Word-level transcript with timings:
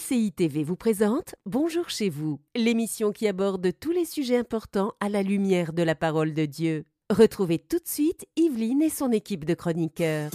MCI 0.00 0.32
TV 0.32 0.64
vous 0.64 0.76
présente 0.76 1.34
Bonjour 1.46 1.90
chez 1.90 2.08
vous, 2.08 2.40
l'émission 2.54 3.12
qui 3.12 3.28
aborde 3.28 3.70
tous 3.78 3.90
les 3.90 4.04
sujets 4.04 4.36
importants 4.36 4.92
à 5.00 5.08
la 5.08 5.22
lumière 5.22 5.72
de 5.72 5.82
la 5.82 5.94
parole 5.94 6.32
de 6.32 6.46
Dieu. 6.46 6.84
Retrouvez 7.10 7.58
tout 7.58 7.78
de 7.78 7.86
suite 7.86 8.24
Yveline 8.36 8.82
et 8.82 8.88
son 8.88 9.10
équipe 9.12 9.44
de 9.44 9.54
chroniqueurs. 9.54 10.30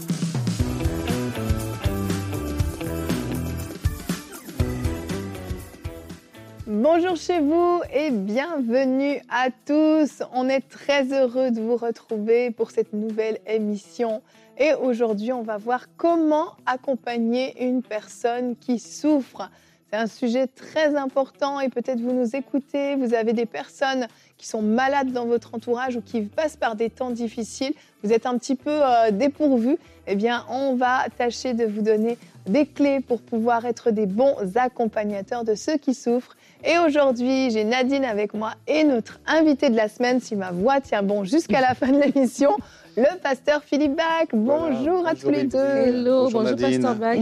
Bonjour 6.67 7.15
chez 7.15 7.39
vous 7.39 7.81
et 7.93 8.11
bienvenue 8.11 9.19
à 9.29 9.49
tous. 9.65 10.21
On 10.33 10.47
est 10.47 10.67
très 10.67 11.11
heureux 11.11 11.51
de 11.51 11.61
vous 11.61 11.77
retrouver 11.77 12.51
pour 12.51 12.71
cette 12.71 12.93
nouvelle 12.93 13.39
émission. 13.47 14.21
Et 14.58 14.74
aujourd'hui, 14.74 15.33
on 15.33 15.42
va 15.42 15.58
voir 15.58 15.88
comment 15.97 16.55
accompagner 16.66 17.66
une 17.66 17.81
personne 17.81 18.55
qui 18.55 18.80
souffre. 18.80 19.49
C'est 19.91 19.98
un 19.98 20.08
sujet 20.08 20.48
très 20.48 20.95
important 20.95 21.59
et 21.59 21.70
peut-être 21.70 21.99
vous 21.99 22.13
nous 22.13 22.35
écoutez, 22.35 22.95
vous 22.95 23.13
avez 23.13 23.34
des 23.34 23.45
personnes 23.45 24.07
qui 24.38 24.48
sont 24.48 24.62
malades 24.62 25.12
dans 25.12 25.26
votre 25.26 25.53
entourage 25.55 25.95
ou 25.98 26.02
qui 26.02 26.21
passent 26.21 26.57
par 26.57 26.76
des 26.76 26.89
temps 26.89 27.12
difficiles, 27.12 27.73
vous 28.03 28.12
êtes 28.12 28.26
un 28.26 28.38
petit 28.38 28.55
peu 28.55 28.71
euh, 28.71 29.12
dépourvu, 29.12 29.77
eh 30.07 30.15
bien 30.15 30.45
on 30.49 30.76
va 30.76 31.05
tâcher 31.17 31.53
de 31.53 31.65
vous 31.65 31.81
donner 31.81 32.17
des 32.48 32.65
clés 32.65 32.99
pour 32.99 33.21
pouvoir 33.21 33.65
être 33.65 33.91
des 33.91 34.05
bons 34.05 34.35
accompagnateurs 34.55 35.43
de 35.43 35.55
ceux 35.55 35.77
qui 35.77 35.93
souffrent. 35.93 36.35
Et 36.63 36.77
aujourd'hui, 36.79 37.51
j'ai 37.51 37.63
Nadine 37.63 38.05
avec 38.05 38.34
moi 38.34 38.53
et 38.67 38.84
notre 38.84 39.20
invité 39.27 39.70
de 39.70 39.76
la 39.76 39.87
semaine, 39.87 40.20
si 40.20 40.35
ma 40.35 40.51
voix 40.51 40.81
tient 40.81 41.03
bon 41.03 41.23
jusqu'à 41.23 41.62
la 41.62 41.76
fin 41.76 41.91
de 41.91 42.01
l'émission, 42.01 42.55
le 42.98 43.20
pasteur 43.20 43.63
Philippe 43.63 43.95
Bach. 43.95 44.27
Bonjour 44.34 45.08
à 45.08 45.16
tous 45.16 45.30
les 45.30 45.44
deux. 45.44 45.58
Hello, 45.58 46.30
bonjour, 46.30 46.55
pasteur 46.55 46.95
Bach. 46.95 47.18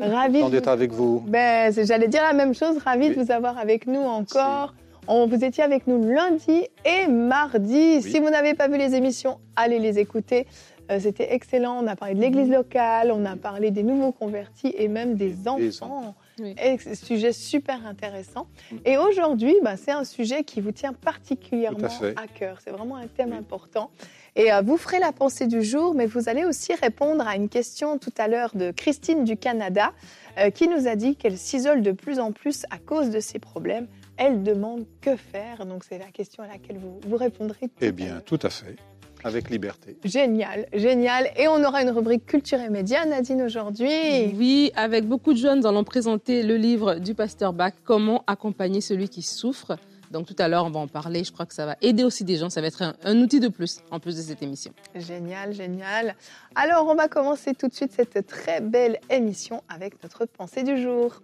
Ravi 0.00 0.50
d'être 0.50 0.68
avec 0.68 0.92
vous. 0.92 1.22
Ben, 1.26 1.72
J'allais 1.72 2.08
dire 2.08 2.22
la 2.22 2.32
même 2.32 2.54
chose, 2.54 2.78
ravi 2.78 3.10
de 3.10 3.20
vous 3.20 3.30
avoir 3.30 3.58
avec 3.58 3.86
nous 3.86 4.00
encore. 4.00 4.74
On, 5.08 5.26
vous 5.26 5.42
étiez 5.42 5.64
avec 5.64 5.86
nous 5.86 6.06
lundi 6.06 6.66
et 6.84 7.08
mardi. 7.08 8.02
Si 8.02 8.20
vous 8.20 8.28
n'avez 8.30 8.54
pas 8.54 8.68
vu 8.68 8.76
les 8.76 8.94
émissions, 8.94 9.38
allez 9.56 9.78
les 9.78 9.98
écouter. 9.98 10.46
Euh, 10.90 11.00
c'était 11.00 11.34
excellent. 11.34 11.82
On 11.82 11.86
a 11.86 11.96
parlé 11.96 12.14
de 12.14 12.20
l'église 12.20 12.50
locale, 12.50 13.10
on 13.12 13.24
a 13.24 13.36
parlé 13.36 13.70
des 13.70 13.82
nouveaux 13.82 14.12
convertis 14.12 14.74
et 14.76 14.88
même 14.88 15.14
des 15.16 15.48
enfants. 15.48 16.14
Oui. 16.38 16.54
Sujet 16.94 17.32
super 17.32 17.86
intéressant. 17.86 18.46
Mm. 18.70 18.76
Et 18.84 18.96
aujourd'hui, 18.96 19.56
bah, 19.62 19.76
c'est 19.76 19.90
un 19.90 20.04
sujet 20.04 20.44
qui 20.44 20.60
vous 20.60 20.72
tient 20.72 20.92
particulièrement 20.92 21.88
à, 22.16 22.22
à 22.22 22.26
cœur. 22.26 22.58
C'est 22.62 22.70
vraiment 22.70 22.96
un 22.96 23.06
thème 23.06 23.30
oui. 23.32 23.38
important. 23.38 23.90
Et 24.38 24.52
euh, 24.52 24.62
vous 24.62 24.76
ferez 24.76 25.00
la 25.00 25.10
pensée 25.10 25.48
du 25.48 25.64
jour, 25.64 25.94
mais 25.94 26.06
vous 26.06 26.28
allez 26.28 26.44
aussi 26.44 26.72
répondre 26.72 27.26
à 27.26 27.34
une 27.34 27.48
question 27.48 27.98
tout 27.98 28.12
à 28.18 28.28
l'heure 28.28 28.52
de 28.54 28.70
Christine 28.70 29.24
du 29.24 29.36
Canada, 29.36 29.92
euh, 30.38 30.50
qui 30.50 30.68
nous 30.68 30.86
a 30.86 30.94
dit 30.94 31.16
qu'elle 31.16 31.36
s'isole 31.36 31.82
de 31.82 31.90
plus 31.90 32.20
en 32.20 32.30
plus 32.30 32.64
à 32.70 32.78
cause 32.78 33.10
de 33.10 33.18
ses 33.18 33.40
problèmes. 33.40 33.88
Elle 34.16 34.44
demande 34.44 34.86
que 35.00 35.16
faire. 35.16 35.66
Donc 35.66 35.82
c'est 35.82 35.98
la 35.98 36.06
question 36.12 36.44
à 36.44 36.46
laquelle 36.46 36.78
vous, 36.78 37.00
vous 37.04 37.16
répondrez. 37.16 37.66
Tout 37.66 37.74
eh 37.80 37.90
bien, 37.90 38.22
tout 38.24 38.38
à 38.42 38.48
fait. 38.48 38.76
Avec 39.24 39.50
liberté. 39.50 39.96
Génial, 40.04 40.66
génial. 40.72 41.32
Et 41.36 41.48
on 41.48 41.64
aura 41.64 41.82
une 41.82 41.90
rubrique 41.90 42.24
culture 42.24 42.60
et 42.60 42.70
médias, 42.70 43.04
Nadine, 43.06 43.42
aujourd'hui. 43.42 43.88
Oui, 44.36 44.70
avec 44.76 45.08
beaucoup 45.08 45.32
de 45.32 45.38
jeunes, 45.38 45.58
nous 45.58 45.66
allons 45.66 45.82
présenter 45.82 46.44
le 46.44 46.56
livre 46.56 47.00
du 47.00 47.16
pasteur 47.16 47.52
Bach, 47.52 47.72
Comment 47.82 48.22
accompagner 48.28 48.80
celui 48.80 49.08
qui 49.08 49.22
souffre. 49.22 49.76
Donc 50.10 50.26
tout 50.26 50.36
à 50.38 50.48
l'heure, 50.48 50.64
on 50.64 50.70
va 50.70 50.80
en 50.80 50.88
parler. 50.88 51.24
Je 51.24 51.32
crois 51.32 51.46
que 51.46 51.54
ça 51.54 51.66
va 51.66 51.76
aider 51.82 52.04
aussi 52.04 52.24
des 52.24 52.36
gens. 52.36 52.50
Ça 52.50 52.60
va 52.60 52.68
être 52.68 52.82
un, 52.82 52.94
un, 53.04 53.16
outil 53.20 53.40
de 53.40 53.48
plus 53.48 53.80
en 53.90 54.00
plus 54.00 54.16
de 54.16 54.22
cette 54.22 54.42
émission. 54.42 54.72
Génial, 54.94 55.52
génial. 55.52 56.14
Alors 56.54 56.86
on 56.86 56.94
va 56.94 57.08
commencer 57.08 57.54
tout 57.54 57.68
de 57.68 57.74
suite 57.74 57.92
cette 57.92 58.26
très 58.26 58.60
belle 58.60 58.98
émission 59.10 59.62
avec 59.68 60.02
notre 60.02 60.24
pensée 60.26 60.62
du 60.62 60.80
jour. 60.80 61.22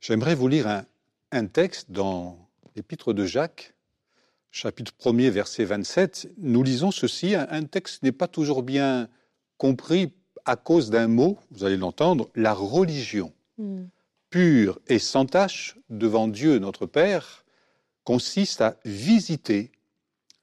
J'aimerais 0.00 0.34
vous 0.34 0.48
lire 0.48 0.66
un, 0.66 0.84
un 1.30 1.46
texte 1.46 1.90
dans 1.90 2.36
l'épître 2.76 3.12
de 3.12 3.24
Jacques, 3.24 3.74
chapitre 4.50 4.92
1er, 5.00 5.30
verset 5.30 5.64
27. 5.64 6.28
Nous 6.38 6.62
lisons 6.62 6.90
ceci. 6.90 7.34
Un 7.34 7.64
texte 7.64 8.02
n'est 8.02 8.12
pas 8.12 8.28
toujours 8.28 8.62
bien 8.62 9.08
compris 9.58 10.12
à 10.44 10.56
cause 10.56 10.90
d'un 10.90 11.08
mot, 11.08 11.38
vous 11.50 11.64
allez 11.64 11.76
l'entendre, 11.76 12.28
la 12.34 12.52
religion, 12.52 13.32
mm. 13.58 13.84
pure 14.30 14.80
et 14.88 14.98
sans 14.98 15.26
tache 15.26 15.78
devant 15.90 16.28
Dieu 16.28 16.58
notre 16.58 16.86
Père, 16.86 17.44
consiste 18.04 18.60
à 18.60 18.76
visiter 18.84 19.70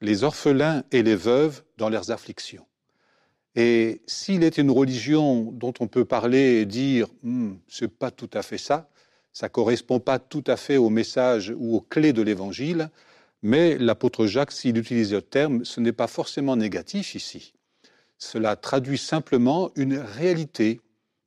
les 0.00 0.24
orphelins 0.24 0.84
et 0.92 1.02
les 1.02 1.16
veuves 1.16 1.62
dans 1.76 1.88
leurs 1.88 2.10
afflictions. 2.10 2.66
Et 3.56 4.00
s'il 4.06 4.44
est 4.44 4.58
une 4.58 4.70
religion 4.70 5.50
dont 5.52 5.74
on 5.80 5.88
peut 5.88 6.04
parler 6.04 6.60
et 6.60 6.66
dire 6.66 7.08
hm, 7.22 7.58
c'est 7.68 7.88
pas 7.88 8.10
tout 8.10 8.30
à 8.32 8.42
fait 8.42 8.58
ça, 8.58 8.88
ça 9.32 9.48
correspond 9.48 10.00
pas 10.00 10.18
tout 10.18 10.44
à 10.46 10.56
fait 10.56 10.76
au 10.76 10.88
message 10.88 11.52
ou 11.56 11.76
aux 11.76 11.80
clés 11.80 12.12
de 12.12 12.22
l'évangile, 12.22 12.90
mais 13.42 13.78
l'apôtre 13.78 14.26
Jacques, 14.26 14.52
s'il 14.52 14.76
utilise 14.76 15.12
le 15.12 15.22
terme, 15.22 15.64
ce 15.64 15.80
n'est 15.80 15.92
pas 15.92 16.06
forcément 16.06 16.56
négatif 16.56 17.14
ici. 17.14 17.54
Cela 18.20 18.54
traduit 18.54 18.98
simplement 18.98 19.72
une 19.76 19.96
réalité 19.96 20.80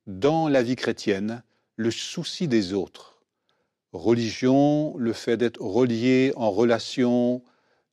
dans 0.05 0.47
la 0.47 0.61
vie 0.61 0.75
chrétienne, 0.75 1.43
le 1.75 1.89
souci 1.89 2.47
des 2.47 2.73
autres. 2.73 3.19
Religion, 3.93 4.95
le 4.97 5.11
fait 5.11 5.35
d'être 5.35 5.59
relié 5.59 6.33
en 6.35 6.51
relation, 6.51 7.41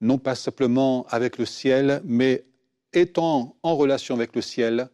non 0.03 0.19
pas 0.19 0.35
simplement 0.35 1.07
avec 1.09 1.39
le 1.39 1.47
ciel, 1.47 2.03
mais 2.05 2.45
étant 2.93 3.57
en 3.63 3.75
relation 3.75 4.15
avec 4.15 4.37
le 4.37 4.43
ciel, 4.43 4.91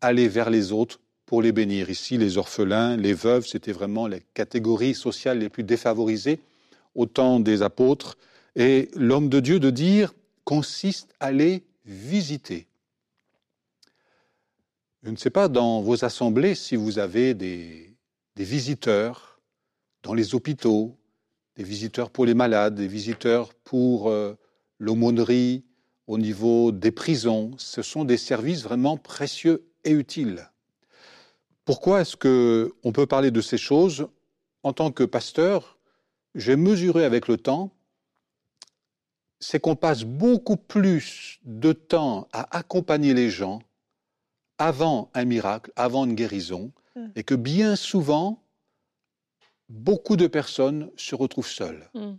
aller 0.00 0.26
vers 0.26 0.48
les 0.48 0.72
autres 0.72 0.98
pour 1.26 1.42
les 1.42 1.52
bénir. 1.52 1.90
Ici, 1.90 2.16
les 2.16 2.38
orphelins, 2.38 2.96
les 2.96 3.14
veuves, 3.14 3.46
c'était 3.46 3.72
vraiment 3.72 4.06
les 4.06 4.22
catégories 4.32 4.94
sociales 4.94 5.38
les 5.38 5.50
plus 5.50 5.64
défavorisées 5.64 6.40
au 6.94 7.04
temps 7.04 7.40
des 7.40 7.60
apôtres. 7.60 8.16
Et 8.56 8.90
l'homme 8.94 9.28
de 9.28 9.40
Dieu 9.40 9.60
de 9.60 9.70
dire 9.70 10.14
consiste 10.44 11.14
à 11.20 11.30
les 11.30 11.62
visiter. 11.84 12.66
Je 15.02 15.08
ne 15.08 15.16
sais 15.16 15.30
pas 15.30 15.48
dans 15.48 15.80
vos 15.80 16.04
assemblées 16.04 16.54
si 16.54 16.76
vous 16.76 16.98
avez 16.98 17.32
des, 17.32 17.96
visiteurs 18.36 19.40
dans 20.02 20.12
les 20.12 20.34
hôpitaux, 20.34 20.98
des 21.56 21.64
visiteurs 21.64 22.10
pour 22.10 22.26
les 22.26 22.34
malades, 22.34 22.74
des 22.74 22.86
visiteurs 22.86 23.54
pour 23.54 24.10
euh, 24.10 24.34
l'aumônerie, 24.78 25.64
au 26.06 26.18
niveau 26.18 26.70
des 26.70 26.90
prisons. 26.90 27.52
Ce 27.56 27.80
sont 27.80 28.04
des 28.04 28.18
services 28.18 28.62
vraiment 28.62 28.98
précieux 28.98 29.70
et 29.84 29.90
utiles. 29.90 30.50
Pourquoi 31.64 32.02
est-ce 32.02 32.16
que 32.16 32.74
on 32.82 32.92
peut 32.92 33.06
parler 33.06 33.30
de 33.30 33.40
ces 33.40 33.58
choses? 33.58 34.06
En 34.62 34.74
tant 34.74 34.90
que 34.90 35.04
pasteur 35.04 35.78
J'ai 36.34 36.56
mesuré 36.56 37.06
avec 37.06 37.26
le 37.26 37.38
temps, 37.38 37.70
c'est 39.38 39.60
qu'on 39.60 39.76
passe 39.76 40.04
beaucoup 40.04 40.58
plus 40.58 41.40
de 41.44 41.72
temps 41.72 42.28
à 42.32 42.58
accompagner 42.58 43.14
les 43.14 43.30
gens 43.30 43.62
avant 44.60 45.10
un 45.14 45.24
miracle, 45.24 45.72
avant 45.74 46.04
une 46.04 46.14
guérison, 46.14 46.70
mm. 46.94 47.06
et 47.16 47.24
que 47.24 47.34
bien 47.34 47.74
souvent, 47.76 48.44
beaucoup 49.70 50.16
de 50.16 50.26
personnes 50.26 50.90
se 50.96 51.14
retrouvent 51.14 51.48
seules. 51.48 51.90
Mm. 51.94 52.12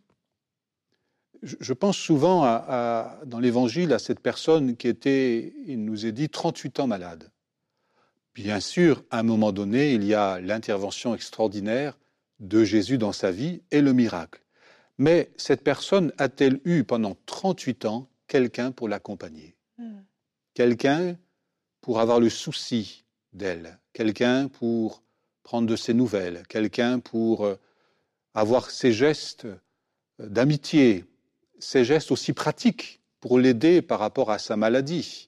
Je, 1.44 1.56
je, 1.60 1.74
pense 1.74 1.98
souvent 1.98 2.44
à, 2.44 2.66
à, 2.68 3.26
dans 3.26 3.40
l'Évangile 3.40 3.94
à 3.94 4.00
cette 4.00 4.20
personne 4.20 4.76
qui 4.76 4.88
était, 4.88 5.54
il 5.68 5.86
nous 5.86 6.06
est 6.06 6.12
dit, 6.12 6.30
38 6.30 6.80
ans 6.80 6.88
malade. 6.88 7.32
Bien 8.34 8.60
sûr, 8.60 9.04
à 9.12 9.20
un 9.20 9.24
moment 9.24 9.52
donné, 9.52 9.94
il 9.94 10.04
y 10.04 10.16
a 10.16 10.40
l'intervention 10.40 11.14
extraordinaire 11.14 11.98
de 12.40 12.64
Jésus 12.64 12.98
dans 12.98 13.12
sa 13.12 13.32
vie 13.32 13.62
et 13.70 13.82
le 13.82 13.94
miracle. 13.94 14.42
Mais 14.98 15.32
cette 15.38 15.64
personne 15.64 16.12
a-t-elle 16.18 16.60
eu 16.66 16.84
pendant 16.84 17.16
38 17.28 17.86
ans 17.86 18.10
quelqu'un 18.28 18.72
pour 18.72 18.90
l'accompagner? 18.90 19.56
Mm. 19.78 20.00
Quelqu'un 20.56 21.18
pour 21.82 22.00
avoir 22.00 22.20
le 22.20 22.30
souci 22.30 23.04
d'elle, 23.34 23.80
quelqu'un 23.94 24.48
pour 24.48 25.02
prendre 25.44 25.68
de 25.68 25.76
ses 25.76 25.94
nouvelles, 25.94 26.44
quelqu'un 26.48 27.00
pour 27.00 27.46
euh, 27.46 27.56
avoir 28.34 28.70
ses 28.70 28.94
gestes 28.94 29.46
euh, 29.46 29.58
d'amitié, 30.20 31.06
ses 31.60 31.84
gestes 31.84 32.12
aussi 32.12 32.34
pratiques 32.34 33.02
pour 33.20 33.40
l'aider 33.40 33.82
par 33.82 34.00
rapport 34.00 34.32
à 34.32 34.40
sa 34.40 34.56
maladie. 34.56 35.28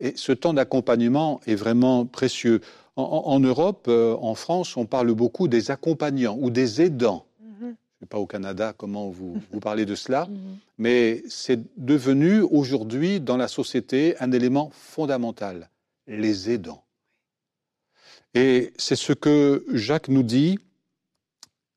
Et 0.00 0.14
ce 0.16 0.32
temps 0.32 0.54
d'accompagnement 0.54 1.40
est 1.46 1.54
vraiment 1.54 2.06
précieux. 2.06 2.60
En, 2.96 3.02
en, 3.02 3.40
Europe, 3.40 3.86
euh, 3.88 4.16
en 4.20 4.34
France, 4.34 4.76
on 4.76 4.86
parle 4.86 5.12
beaucoup 5.12 5.46
des 5.48 5.70
accompagnants 5.70 6.36
ou 6.40 6.50
des 6.50 6.80
aidants. 6.82 7.26
Mm 7.40 7.46
-hmm. 7.46 7.60
Je 7.60 7.66
ne 7.66 8.00
sais 8.00 8.06
pas 8.08 8.18
au 8.18 8.26
Canada 8.26 8.72
comment 8.76 9.10
vous, 9.10 9.36
vous 9.52 9.60
parlez 9.60 9.84
de 9.86 9.94
cela, 9.94 10.24
mm 10.26 10.34
-hmm. 10.34 10.56
mais 10.78 11.22
c'est 11.28 11.60
devenu 11.76 12.40
aujourd'hui 12.40 13.20
dans 13.20 13.36
la 13.36 13.48
société 13.48 14.16
un 14.20 14.32
élément 14.32 14.70
fondamental 14.72 15.69
les 16.10 16.50
aidants. 16.50 16.84
Et 18.34 18.72
c'est 18.76 18.96
ce 18.96 19.12
que 19.12 19.64
Jacques 19.72 20.08
nous 20.08 20.22
dit, 20.22 20.58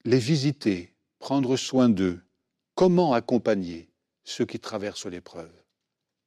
les 0.06 0.20
visiter, 0.20 0.94
prendre 1.20 1.56
soin 1.56 1.88
d'eux, 1.90 2.20
comment 2.76 3.14
accompagner 3.14 3.90
ceux 4.24 4.46
qui 4.46 4.60
traversent 4.60 5.06
l'épreuve. 5.06 5.52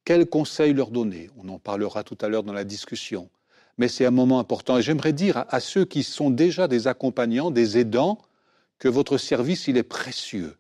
Quels 0.05 0.29
conseils 0.29 0.73
leur 0.73 0.91
donner? 0.91 1.31
On 1.37 1.49
en 1.49 1.58
parlera 1.58 2.05
tout 2.05 2.17
à 2.20 2.29
l'heure 2.29 2.44
dans 2.44 2.53
la 2.53 2.64
discussion. 2.64 3.29
Mais 3.76 3.88
c'est 3.88 4.06
un 4.06 4.11
moment 4.11 4.38
important. 4.38 4.79
Et 4.79 4.82
j'aimerais 4.82 5.12
dire 5.12 5.37
à, 5.37 5.55
à 5.55 5.61
ceux 5.61 5.85
qui 5.85 6.03
sont 6.03 6.31
déjà 6.31 6.69
des 6.69 6.87
accompagnants, 6.87 7.50
des 7.50 7.76
aidants, 7.76 8.19
que 8.79 8.88
votre 8.88 9.19
service, 9.19 9.69
il 9.69 9.76
est 9.76 9.82
précieux. 9.82 10.56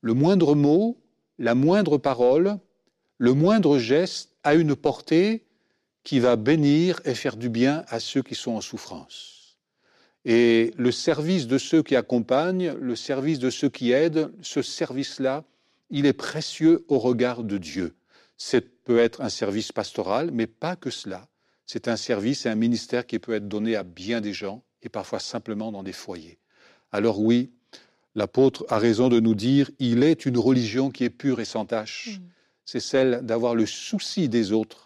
Le 0.00 0.14
moindre 0.14 0.54
mot, 0.54 0.98
la 1.38 1.54
moindre 1.54 1.98
parole, 1.98 2.58
le 3.18 3.34
moindre 3.34 3.78
geste 3.78 4.36
a 4.42 4.54
une 4.54 4.76
portée 4.76 5.45
qui 6.06 6.20
va 6.20 6.36
bénir 6.36 7.00
et 7.04 7.16
faire 7.16 7.36
du 7.36 7.48
bien 7.48 7.84
à 7.88 7.98
ceux 7.98 8.22
qui 8.22 8.36
sont 8.36 8.52
en 8.52 8.60
souffrance. 8.60 9.58
Et 10.24 10.72
le 10.76 10.92
service 10.92 11.48
de 11.48 11.58
ceux 11.58 11.82
qui 11.82 11.96
accompagnent, 11.96 12.74
le 12.80 12.94
service 12.94 13.40
de 13.40 13.50
ceux 13.50 13.68
qui 13.68 13.90
aident, 13.90 14.30
ce 14.40 14.62
service-là, 14.62 15.42
il 15.90 16.06
est 16.06 16.12
précieux 16.12 16.84
au 16.86 17.00
regard 17.00 17.42
de 17.42 17.58
Dieu. 17.58 17.96
C'est 18.36 18.84
peut 18.84 19.00
être 19.00 19.20
un 19.20 19.28
service 19.28 19.72
pastoral, 19.72 20.30
mais 20.30 20.46
pas 20.46 20.76
que 20.76 20.90
cela. 20.90 21.26
C'est 21.66 21.88
un 21.88 21.96
service 21.96 22.46
et 22.46 22.50
un 22.50 22.54
ministère 22.54 23.04
qui 23.04 23.18
peut 23.18 23.34
être 23.34 23.48
donné 23.48 23.74
à 23.74 23.82
bien 23.82 24.20
des 24.20 24.32
gens 24.32 24.62
et 24.82 24.88
parfois 24.88 25.18
simplement 25.18 25.72
dans 25.72 25.82
des 25.82 25.92
foyers. 25.92 26.38
Alors 26.92 27.20
oui, 27.20 27.50
l'apôtre 28.14 28.64
a 28.68 28.78
raison 28.78 29.08
de 29.08 29.18
nous 29.18 29.34
dire, 29.34 29.72
il 29.80 30.04
est 30.04 30.24
une 30.24 30.38
religion 30.38 30.92
qui 30.92 31.02
est 31.02 31.10
pure 31.10 31.40
et 31.40 31.44
sans 31.44 31.64
tache. 31.64 32.20
Mm. 32.20 32.24
C'est 32.64 32.80
celle 32.80 33.20
d'avoir 33.22 33.56
le 33.56 33.66
souci 33.66 34.28
des 34.28 34.52
autres 34.52 34.85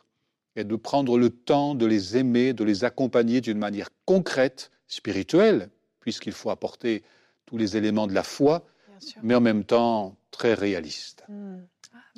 et 0.60 0.64
de 0.64 0.76
prendre 0.76 1.18
le 1.18 1.30
temps 1.30 1.74
de 1.74 1.86
les 1.86 2.16
aimer, 2.16 2.52
de 2.52 2.64
les 2.64 2.84
accompagner 2.84 3.40
d'une 3.40 3.58
manière 3.58 3.90
concrète, 4.04 4.70
spirituelle, 4.86 5.70
puisqu'il 6.00 6.32
faut 6.32 6.50
apporter 6.50 7.02
tous 7.46 7.56
les 7.56 7.76
éléments 7.76 8.06
de 8.06 8.14
la 8.14 8.22
foi, 8.22 8.64
mais 9.22 9.34
en 9.34 9.40
même 9.40 9.64
temps 9.64 10.16
très 10.30 10.54
réaliste. 10.54 11.24
Mm. 11.28 11.56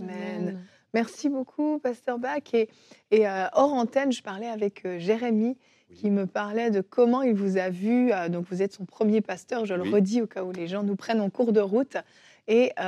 Amen. 0.00 0.64
Merci 0.94 1.28
beaucoup, 1.28 1.78
Pasteur 1.78 2.18
Bach. 2.18 2.52
Et, 2.52 2.68
et, 3.10 3.26
euh, 3.26 3.46
hors 3.54 3.72
antenne, 3.72 4.12
je 4.12 4.22
parlais 4.22 4.48
avec 4.48 4.84
euh, 4.84 4.98
Jérémy 4.98 5.56
qui 5.94 6.10
me 6.10 6.26
parlait 6.26 6.70
de 6.70 6.80
comment 6.80 7.22
il 7.22 7.34
vous 7.34 7.56
a 7.58 7.68
vu. 7.70 8.12
euh, 8.12 8.28
donc, 8.28 8.46
vous 8.50 8.62
êtes 8.62 8.72
son 8.74 8.84
premier 8.84 9.20
pasteur, 9.20 9.64
je 9.64 9.74
le 9.74 9.82
Oui. 9.82 9.90
redis 9.90 10.22
au 10.22 10.26
cas 10.26 10.42
où 10.42 10.52
les 10.52 10.66
gens 10.66 10.82
nous 10.82 10.96
prennent 10.96 11.20
en 11.20 11.30
cours 11.30 11.52
de 11.52 11.60
route. 11.60 11.96
Et 12.48 12.72
euh, 12.78 12.82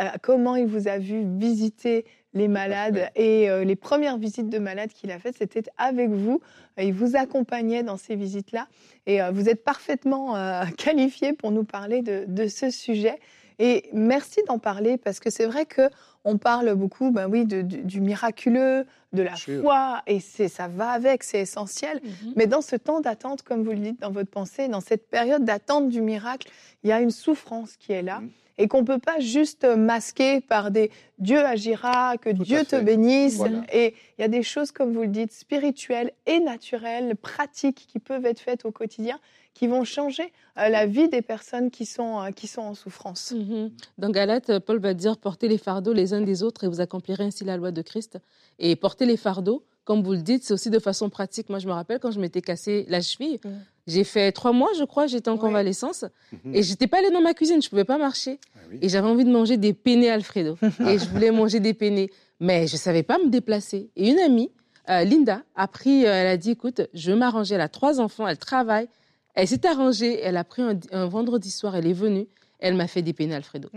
euh, 0.00 0.08
comment 0.22 0.56
il 0.56 0.66
vous 0.66 0.86
a 0.88 0.98
vu 0.98 1.24
visiter 1.38 2.04
les 2.34 2.48
malades. 2.48 3.10
Et 3.16 3.50
euh, 3.50 3.64
les 3.64 3.76
premières 3.76 4.18
visites 4.18 4.48
de 4.48 4.58
malades 4.58 4.92
qu'il 4.92 5.10
a 5.10 5.18
faites, 5.18 5.36
c'était 5.38 5.64
avec 5.78 6.10
vous. 6.10 6.40
Il 6.78 6.92
vous 6.92 7.16
accompagnait 7.16 7.82
dans 7.82 7.96
ces 7.96 8.16
visites-là. 8.16 8.68
Et 9.06 9.22
euh, 9.22 9.30
vous 9.30 9.48
êtes 9.48 9.64
parfaitement 9.64 10.36
euh, 10.36 10.64
qualifié 10.76 11.32
pour 11.32 11.50
nous 11.50 11.64
parler 11.64 12.02
de, 12.02 12.24
de 12.26 12.48
ce 12.48 12.70
sujet. 12.70 13.18
Et 13.58 13.90
merci 13.92 14.40
d'en 14.48 14.58
parler 14.58 14.96
parce 14.96 15.20
que 15.20 15.28
c'est 15.28 15.44
vrai 15.44 15.66
que 15.66 15.82
on 16.24 16.36
parle 16.38 16.74
beaucoup, 16.74 17.10
ben 17.10 17.28
oui, 17.28 17.44
de- 17.46 17.62
du, 17.62 17.78
du 17.82 18.00
miraculeux, 18.00 18.84
de 19.12 19.22
la 19.22 19.34
foi, 19.36 20.02
et 20.06 20.20
c'est 20.20 20.48
ça 20.48 20.68
va 20.68 20.90
avec, 20.90 21.22
c'est 21.24 21.40
essentiel. 21.40 22.00
Mhm. 22.04 22.32
Mais 22.36 22.46
dans 22.46 22.60
ce 22.60 22.76
temps 22.76 23.00
d'attente, 23.00 23.42
comme 23.42 23.64
vous 23.64 23.70
le 23.72 23.78
dites 23.78 24.00
dans 24.00 24.12
votre 24.12 24.30
pensée, 24.30 24.68
dans 24.68 24.80
cette 24.80 25.08
période 25.08 25.44
d'attente 25.44 25.88
du 25.88 26.00
miracle, 26.00 26.48
il 26.84 26.90
y 26.90 26.92
a 26.92 27.00
une 27.00 27.10
souffrance 27.10 27.76
qui 27.76 27.92
est 27.92 28.02
là 28.02 28.20
Mhm. 28.20 28.30
et 28.58 28.68
qu'on 28.68 28.84
peut 28.84 28.98
pas 29.00 29.18
juste 29.18 29.64
masquer 29.64 30.40
par 30.40 30.70
des 30.70 30.90
Dieu 31.18 31.44
agira, 31.44 32.16
que 32.18 32.30
Tout 32.30 32.44
Dieu 32.44 32.64
te 32.64 32.76
bénisse. 32.76 33.36
Voilà. 33.36 33.62
Et 33.72 33.94
il 34.18 34.22
y 34.22 34.24
a 34.24 34.28
des 34.28 34.42
choses, 34.42 34.70
comme 34.70 34.92
vous 34.92 35.02
le 35.02 35.08
dites, 35.08 35.32
spirituelles 35.32 36.12
et 36.26 36.38
naturelles, 36.40 37.16
pratiques 37.16 37.86
qui 37.90 37.98
peuvent 37.98 38.26
être 38.26 38.40
faites 38.40 38.64
au 38.64 38.70
quotidien, 38.70 39.18
qui 39.54 39.66
vont 39.66 39.84
changer 39.84 40.32
euh, 40.58 40.68
la 40.68 40.86
vie 40.86 41.08
des 41.08 41.22
personnes 41.22 41.70
qui 41.70 41.84
sont, 41.84 42.20
euh, 42.22 42.30
qui 42.30 42.46
sont 42.46 42.62
en 42.62 42.74
souffrance. 42.74 43.32
Mhm. 43.32 43.70
Dans 43.98 44.10
Galates, 44.10 44.58
Paul 44.60 44.78
va 44.78 44.94
dire 44.94 45.18
portez 45.18 45.48
les 45.48 45.58
fardeaux 45.58 45.92
les 45.92 46.09
uns 46.14 46.20
des 46.22 46.42
autres 46.42 46.64
et 46.64 46.68
vous 46.68 46.80
accomplirez 46.80 47.24
ainsi 47.24 47.44
la 47.44 47.56
loi 47.56 47.70
de 47.70 47.82
Christ. 47.82 48.18
Et 48.58 48.76
porter 48.76 49.06
les 49.06 49.16
fardeaux, 49.16 49.64
comme 49.84 50.02
vous 50.02 50.12
le 50.12 50.22
dites, 50.22 50.44
c'est 50.44 50.52
aussi 50.54 50.70
de 50.70 50.78
façon 50.78 51.08
pratique. 51.10 51.48
Moi, 51.48 51.58
je 51.58 51.66
me 51.66 51.72
rappelle 51.72 51.98
quand 51.98 52.10
je 52.10 52.20
m'étais 52.20 52.42
cassé 52.42 52.84
la 52.88 53.00
cheville, 53.00 53.40
j'ai 53.86 54.04
fait 54.04 54.30
trois 54.32 54.52
mois, 54.52 54.68
je 54.78 54.84
crois, 54.84 55.06
j'étais 55.06 55.28
en 55.30 55.34
Oui. 55.34 55.40
convalescence 55.40 56.04
Mhm. 56.32 56.54
et 56.54 56.62
j'étais 56.62 56.86
pas 56.86 56.98
allée 56.98 57.10
dans 57.10 57.22
ma 57.22 57.34
cuisine, 57.34 57.60
je 57.62 57.68
pouvais 57.68 57.84
pas 57.84 57.98
marcher. 57.98 58.38
Ah 58.54 58.58
oui. 58.70 58.78
Et 58.82 58.88
j'avais 58.88 59.08
envie 59.08 59.24
de 59.24 59.30
manger 59.32 59.56
des 59.56 59.72
penne 59.72 60.04
Alfredo. 60.04 60.56
et 60.94 60.98
je 60.98 61.08
voulais 61.08 61.30
manger 61.30 61.58
des 61.60 61.74
penne. 61.74 62.06
Mais 62.38 62.66
je 62.66 62.76
savais 62.76 63.02
pas 63.02 63.18
me 63.18 63.28
déplacer. 63.30 63.90
Et 63.96 64.10
une 64.10 64.18
amie, 64.20 64.50
euh, 64.88 65.02
Linda, 65.04 65.42
a 65.56 65.66
pris, 65.66 66.06
euh, 66.06 66.12
elle 66.12 66.26
a 66.28 66.36
dit, 66.36 66.50
écoute, 66.52 66.82
je 66.94 67.10
veux 67.10 67.16
m'arranger. 67.16 67.54
Elle 67.56 67.60
a 67.60 67.68
trois 67.68 68.00
enfants, 68.00 68.26
elle 68.28 68.38
travaille. 68.38 68.88
Elle 69.34 69.48
s'est 69.48 69.66
arrangée. 69.66 70.20
Elle 70.20 70.36
a 70.36 70.44
pris 70.44 70.62
un, 70.62 70.78
un 70.92 71.06
vendredi 71.06 71.50
soir, 71.50 71.74
elle 71.76 71.86
est 71.86 71.92
venue. 71.92 72.26
Elle 72.60 72.74
m'a 72.74 72.86
fait 72.86 73.02
des 73.02 73.12
penne 73.12 73.32
Alfredo. 73.32 73.68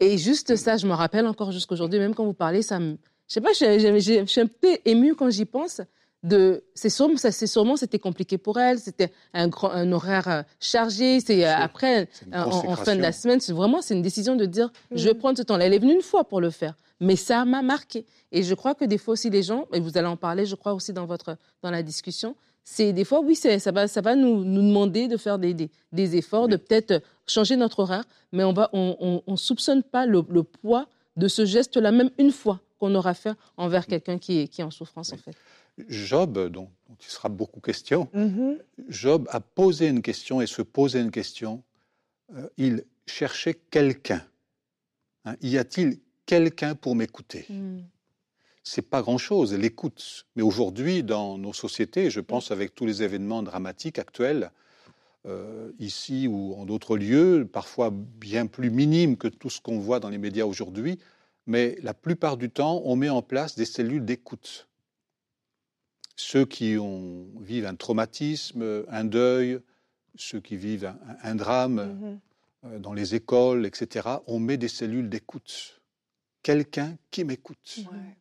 Et 0.00 0.18
juste 0.18 0.56
ça, 0.56 0.76
je 0.76 0.86
me 0.86 0.92
rappelle 0.94 1.26
encore 1.26 1.52
jusqu'aujourd'hui, 1.52 1.98
même 1.98 2.14
quand 2.14 2.24
vous 2.24 2.32
parlez, 2.34 2.62
ça 2.62 2.78
me... 2.78 2.96
Je 3.28 3.34
sais 3.34 3.40
pas, 3.40 3.52
je, 3.52 3.78
je- 3.78 3.98
je- 3.98 4.20
je 4.20 4.30
suis 4.30 4.40
un 4.40 4.46
peu 4.46 4.76
émue 4.84 5.14
quand 5.14 5.30
j'y 5.30 5.44
pense. 5.44 5.80
De, 6.22 6.62
c'est 6.74 6.88
sûrement, 6.90 7.16
ça, 7.16 7.32
c'est 7.32 7.48
sûrement, 7.48 7.76
c'était 7.76 7.98
compliqué 7.98 8.38
pour 8.38 8.60
elle. 8.60 8.78
C'était 8.78 9.10
un 9.34 9.48
grand, 9.48 9.70
un 9.70 9.90
horaire 9.90 10.28
euh, 10.28 10.42
chargé. 10.60 11.18
C'est 11.20 11.44
euh, 11.44 11.52
après, 11.56 12.08
une 12.26 12.34
en, 12.36 12.48
en 12.48 12.76
fin 12.76 12.94
de 12.94 13.00
la 13.00 13.10
semaine, 13.10 13.40
c'est 13.40 13.52
vraiment, 13.52 13.82
c'est 13.82 13.94
une 13.94 14.02
décision 14.02 14.36
de 14.36 14.44
dire, 14.46 14.70
je 14.92 15.08
vais 15.08 15.14
prendre 15.14 15.36
ce 15.36 15.42
temps-là. 15.42 15.66
Elle 15.66 15.74
est 15.74 15.78
venue 15.80 15.94
une 15.94 16.02
fois 16.02 16.22
pour 16.24 16.40
le 16.40 16.50
faire, 16.50 16.74
mais 17.00 17.16
ça 17.16 17.44
m'a 17.44 17.62
marqué. 17.62 18.06
Et 18.30 18.44
je 18.44 18.54
crois 18.54 18.74
que 18.76 18.84
des 18.84 18.98
fois 18.98 19.14
aussi 19.14 19.30
les 19.30 19.42
gens, 19.42 19.66
et 19.72 19.80
vous 19.80 19.98
allez 19.98 20.06
en 20.06 20.16
parler, 20.16 20.46
je 20.46 20.54
crois 20.54 20.74
aussi 20.74 20.92
dans 20.92 21.06
votre, 21.06 21.36
dans 21.62 21.70
la 21.72 21.82
discussion, 21.82 22.36
c'est 22.64 22.92
des 22.92 23.04
fois, 23.04 23.18
oui, 23.20 23.34
c'est, 23.34 23.58
ça 23.58 23.72
va, 23.72 23.88
ça 23.88 24.00
va 24.00 24.14
nous, 24.14 24.44
nous 24.44 24.62
demander 24.62 25.08
de 25.08 25.16
faire 25.16 25.40
des, 25.40 25.52
des, 25.54 25.70
des 25.90 26.16
efforts, 26.16 26.46
de 26.46 26.54
peut-être 26.56 27.02
changer 27.32 27.56
notre 27.56 27.80
horaire, 27.80 28.04
mais 28.32 28.44
on 28.44 28.52
va, 28.52 28.70
on, 28.72 28.96
on, 29.00 29.22
on 29.26 29.36
soupçonne 29.36 29.82
pas 29.82 30.06
le, 30.06 30.22
le 30.28 30.42
poids 30.42 30.88
de 31.16 31.28
ce 31.28 31.44
geste-là, 31.44 31.90
même 31.92 32.10
une 32.18 32.30
fois 32.32 32.60
qu'on 32.78 32.94
aura 32.94 33.14
fait 33.14 33.34
envers 33.56 33.86
quelqu'un 33.86 34.18
qui 34.18 34.38
est, 34.40 34.48
qui 34.48 34.60
est 34.60 34.64
en 34.64 34.70
souffrance, 34.70 35.12
en 35.12 35.16
fait. 35.16 35.34
Job, 35.88 36.34
dont, 36.50 36.68
dont 36.88 36.96
il 37.00 37.06
sera 37.10 37.28
beaucoup 37.28 37.60
question, 37.60 38.08
Mhm. 38.12 38.58
Job 38.88 39.26
a 39.30 39.40
posé 39.40 39.86
une 39.88 40.02
question 40.02 40.40
et 40.40 40.46
se 40.46 40.62
posait 40.62 41.00
une 41.00 41.10
question. 41.10 41.62
Euh, 42.36 42.48
il 42.58 42.84
cherchait 43.06 43.54
quelqu'un. 43.70 44.22
Hein, 45.24 45.36
y 45.40 45.56
a-t-il 45.58 45.98
quelqu'un 46.26 46.74
pour 46.74 46.94
m'écouter? 46.94 47.46
C'est 48.64 48.88
pas 48.88 49.02
grand-chose, 49.02 49.54
l'écoute. 49.54 50.26
Mais 50.36 50.42
aujourd'hui, 50.42 51.02
dans 51.02 51.36
nos 51.38 51.52
sociétés, 51.52 52.10
je 52.10 52.20
pense 52.20 52.50
avec 52.50 52.74
tous 52.74 52.86
les 52.86 53.02
événements 53.02 53.42
dramatiques 53.42 53.98
actuels, 53.98 54.44
euh, 54.44 54.48
ici 55.78 56.26
ou 56.28 56.54
en 56.54 56.64
d'autres 56.64 56.96
lieux, 56.96 57.48
parfois 57.50 57.90
bien 57.92 58.46
plus 58.46 58.70
minimes 58.70 59.16
que 59.16 59.28
tout 59.28 59.50
ce 59.50 59.60
qu'on 59.60 59.78
voit 59.78 60.00
dans 60.00 60.08
les 60.10 60.18
médias 60.18 60.44
aujourd'hui, 60.44 60.98
mais 61.46 61.76
la 61.82 61.94
plupart 61.94 62.36
du 62.36 62.50
temps, 62.50 62.82
on 62.84 62.96
met 62.96 63.08
en 63.08 63.22
place 63.22 63.54
des 63.54 63.64
cellules 63.64 64.04
d'écoute. 64.04 64.68
Ceux 66.16 66.44
qui 66.44 66.76
ont, 66.78 67.26
vivent 67.40 67.66
un 67.66 67.74
traumatisme, 67.74 68.84
un 68.88 69.04
deuil, 69.04 69.60
ceux 70.16 70.40
qui 70.40 70.56
vivent 70.56 70.86
un, 70.86 71.16
un 71.22 71.34
drame 71.34 71.98
Mhm. 72.00 72.20
euh, 72.64 72.78
dans 72.78 72.92
les 72.92 73.14
écoles, 73.14 73.64
etc., 73.66 74.08
on 74.26 74.38
met 74.38 74.56
des 74.56 74.68
cellules 74.68 75.08
d'écoute. 75.08 75.80
Quelqu'un 76.42 76.96
qui 77.10 77.24
m'écoute. 77.24 77.78
Ouais. 77.78 78.16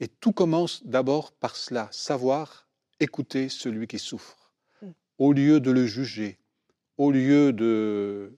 Et 0.00 0.08
tout 0.08 0.32
commence 0.32 0.84
d'abord 0.86 1.32
par 1.32 1.56
cela, 1.56 1.88
savoir 1.90 2.68
écouter 3.00 3.48
celui 3.48 3.86
qui 3.86 3.98
souffre, 3.98 4.52
Mm. 4.82 4.86
au 5.18 5.32
lieu 5.32 5.60
de 5.60 5.70
le 5.70 5.86
juger, 5.86 6.38
au 6.98 7.10
lieu 7.10 7.52
de, 7.52 8.36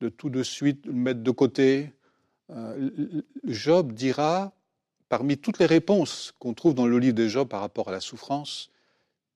de 0.00 0.08
tout 0.08 0.30
de 0.30 0.42
suite 0.42 0.86
le 0.86 0.92
mettre 0.92 1.22
de 1.22 1.30
côté. 1.30 1.92
Euh, 2.50 3.22
Job 3.44 3.92
dira, 3.92 4.52
parmi 5.08 5.36
toutes 5.36 5.58
les 5.58 5.66
réponses 5.66 6.32
qu'on 6.38 6.54
trouve 6.54 6.74
dans 6.74 6.86
le 6.86 6.98
livre 6.98 7.14
de 7.14 7.28
Job 7.28 7.48
par 7.48 7.60
rapport 7.60 7.88
à 7.88 7.92
la 7.92 8.00
souffrance, 8.00 8.70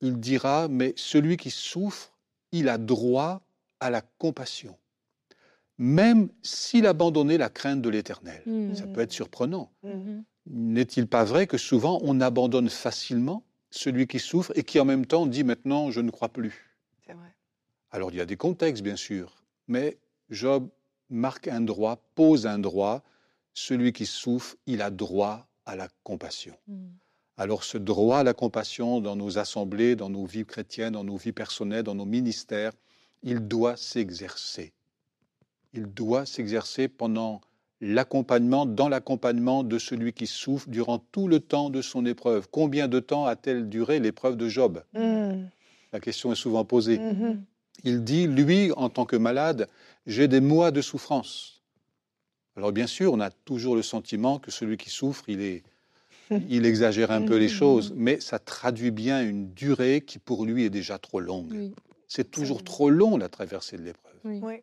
il 0.01 0.19
dira, 0.19 0.69
mais 0.69 0.95
celui 0.97 1.37
qui 1.37 1.51
souffre, 1.51 2.13
il 2.53 2.69
a 2.69 2.79
droit 2.79 3.43
à 3.81 3.91
la 3.91 4.03
compassion, 4.19 4.77
même 5.79 6.29
s'il 6.43 6.87
abandonnait 6.87 7.39
la 7.39 7.49
crainte 7.49 7.83
de 7.83 7.89
l'éternel. 7.89 8.43
Mhm. 8.47 8.75
Ça 8.75 8.87
peut 8.87 9.01
être 9.01 9.13
surprenant. 9.13 9.71
Mhm. 9.83 10.25
N'est-il 10.47 11.07
pas 11.07 11.25
vrai 11.25 11.47
que 11.47 11.59
souvent 11.59 12.01
on 12.03 12.21
abandonne 12.21 12.69
facilement 12.69 13.45
celui 13.71 14.07
qui 14.07 14.19
souffre 14.19 14.53
et 14.57 14.65
qui 14.65 14.81
en 14.81 14.85
même 14.85 15.07
temps 15.07 15.27
dit 15.27 15.45
maintenant 15.45 15.91
je 15.91 16.01
ne 16.01 16.11
crois 16.11 16.29
plus 16.29 16.77
C'est 17.07 17.13
vrai. 17.13 17.35
Alors 17.91 18.11
il 18.11 18.17
y 18.17 18.21
a 18.21 18.27
des 18.27 18.37
contextes 18.37 18.83
bien 18.83 18.97
sûr, 18.97 19.43
mais 19.69 19.99
Job 20.31 20.69
marque 21.09 21.49
un 21.49 21.61
droit, 21.61 21.99
pose 22.15 22.47
un 22.47 22.59
droit, 22.59 23.03
celui 23.53 23.93
qui 23.93 24.07
souffre, 24.07 24.57
il 24.67 24.81
a 24.81 24.91
droit 24.91 25.47
à 25.67 25.77
la 25.77 25.89
compassion. 26.05 26.55
Mhm. 26.69 26.93
Alors 27.37 27.65
ce 27.65 27.79
droit 27.79 28.19
à 28.19 28.23
la 28.23 28.35
compassion 28.35 29.01
dans 29.01 29.17
nos 29.17 29.39
assemblées, 29.39 29.97
dans 29.97 30.11
nos 30.11 30.27
vies 30.27 30.45
chrétiennes, 30.45 30.93
dans 30.93 31.05
nos 31.05 31.17
vies 31.17 31.33
personnelles, 31.33 31.85
dans 31.85 31.95
nos 31.95 32.05
ministères, 32.05 32.73
il 33.23 33.41
doit 33.41 33.77
s'exercer. 33.77 34.73
Il 35.73 35.87
doit 35.87 36.27
s'exercer 36.27 36.89
pendant 36.89 37.41
l'accompagnement, 37.81 38.67
dans 38.67 38.89
l'accompagnement 38.89 39.65
de 39.65 39.79
celui 39.79 40.13
qui 40.13 40.27
souffre 40.27 40.69
durant 40.69 40.99
tout 40.99 41.29
le 41.29 41.41
temps 41.41 41.71
de 41.71 41.81
son 41.81 42.05
épreuve. 42.05 42.49
Combien 42.51 42.89
de 42.89 43.01
temps 43.01 43.25
a-t-elle 43.25 43.69
duré 43.69 44.01
l'épreuve 44.01 44.37
de 44.37 44.49
Job? 44.49 44.83
Mhm. 44.93 45.49
La 45.93 46.01
question 46.01 46.33
est 46.33 46.37
souvent 46.37 46.65
posée. 46.65 46.99
Mhm. 46.99 47.43
Il 47.85 48.05
dit, 48.05 48.27
lui, 48.27 48.73
en 48.73 48.89
tant 48.89 49.05
que 49.07 49.17
malade, 49.17 49.69
j'ai 50.07 50.29
des 50.29 50.41
mois 50.41 50.71
de 50.71 50.81
souffrance. 50.83 51.63
Alors 52.57 52.73
bien 52.73 52.87
sûr, 52.87 53.13
on 53.13 53.21
a 53.21 53.31
toujours 53.31 53.77
le 53.77 53.83
sentiment 53.83 54.39
que 54.39 54.51
celui 54.51 54.77
qui 54.77 54.91
souffre, 54.91 55.25
il 55.29 55.41
est 55.41 55.63
il 56.49 56.65
exagère 56.65 57.11
un 57.11 57.23
peu 57.23 57.37
les 57.37 57.49
choses, 57.49 57.93
mais 57.97 58.21
ça 58.21 58.39
traduit 58.39 58.91
bien 58.93 59.21
une 59.23 59.53
durée 59.53 60.01
qui 60.01 60.19
pour 60.21 60.45
lui 60.45 60.65
est 60.65 60.71
déjà 60.71 60.97
trop 60.99 61.19
longue. 61.21 61.51
Oui, 61.53 61.75
C'est 62.07 62.31
toujours 62.31 62.63
trop 62.63 62.89
long 62.89 63.17
la 63.17 63.29
traversée 63.29 63.77
de 63.77 63.83
l'épreuve. 63.83 64.15
oui. 64.25 64.41
Oui. 64.43 64.55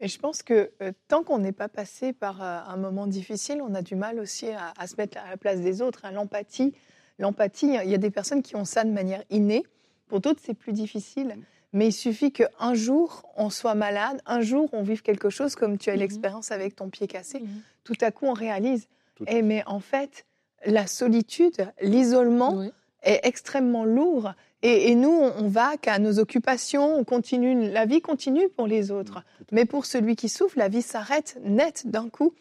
Et 0.00 0.06
je 0.06 0.18
pense 0.18 0.44
que 0.44 0.70
euh, 0.80 0.92
tant 1.08 1.24
qu'on 1.24 1.38
n'est 1.40 1.50
pas 1.52 1.68
passé 1.68 2.12
par 2.12 2.40
euh, 2.40 2.60
un 2.72 2.76
moment 2.76 3.08
difficile, 3.08 3.60
on 3.62 3.74
a 3.74 3.82
du 3.82 3.96
mal 3.96 4.20
aussi 4.20 4.48
à, 4.48 4.72
à 4.76 4.86
se 4.86 4.94
mettre 4.96 5.18
à 5.18 5.28
la 5.30 5.36
place 5.36 5.60
des 5.60 5.82
autres. 5.82 6.04
hein. 6.04 6.12
L'empathie, 6.12 6.72
l'empathie, 7.18 7.66
il 7.84 7.90
y 7.90 7.94
a 7.94 7.98
des 7.98 8.10
personnes 8.10 8.42
qui 8.42 8.54
ont 8.54 8.64
ça 8.64 8.84
de 8.84 8.90
manière 8.92 9.24
innée. 9.30 9.64
Pour 10.06 10.20
d'autres, 10.20 10.40
c'est 10.44 10.54
plus 10.54 10.72
difficile. 10.72 11.36
Mais 11.72 11.88
il 11.88 11.92
suffit 11.92 12.32
qu'un 12.32 12.74
jour, 12.74 13.22
on 13.36 13.50
soit 13.50 13.74
malade, 13.74 14.20
un 14.26 14.40
jour, 14.40 14.68
on 14.72 14.82
vive 14.82 15.02
quelque 15.02 15.28
chose, 15.30 15.54
comme 15.54 15.76
tu 15.78 15.90
as 15.90 15.94
eu 15.94 15.96
Mhm. 15.96 16.00
l'expérience 16.02 16.50
avec 16.50 16.74
ton 16.76 16.88
pied 16.88 17.06
cassé. 17.06 17.40
Mhm. 17.40 17.48
Tout 17.84 17.96
à 18.00 18.10
coup, 18.10 18.26
on 18.26 18.32
réalise, 18.32 18.88
eh, 19.26 19.42
mais 19.42 19.62
en 19.66 19.80
fait, 19.80 20.24
la 20.64 20.86
solitude, 20.86 21.70
l'isolement, 21.82 22.54
Oui. 22.54 22.70
est 23.02 23.20
extrêmement 23.24 23.84
lourd. 23.84 24.32
Et, 24.62 24.90
et 24.90 24.94
nous, 24.94 25.10
on, 25.10 25.44
on 25.44 25.48
va 25.48 25.76
qu'à 25.76 25.98
nos 25.98 26.18
occupations, 26.18 26.96
on 26.96 27.04
continue, 27.04 27.70
la 27.70 27.84
vie 27.86 28.00
continue 28.00 28.48
pour 28.48 28.66
les 28.66 28.90
autres. 28.90 29.22
Tout 29.38 29.44
à 29.44 29.46
Mais 29.54 29.64
pour 29.66 29.84
celui 29.86 30.16
qui 30.16 30.28
souffre, 30.28 30.58
la 30.58 30.68
vie 30.68 30.82
s'arrête 30.82 31.38
net 31.44 31.82
d'un 31.86 32.08
coup. 32.08 32.32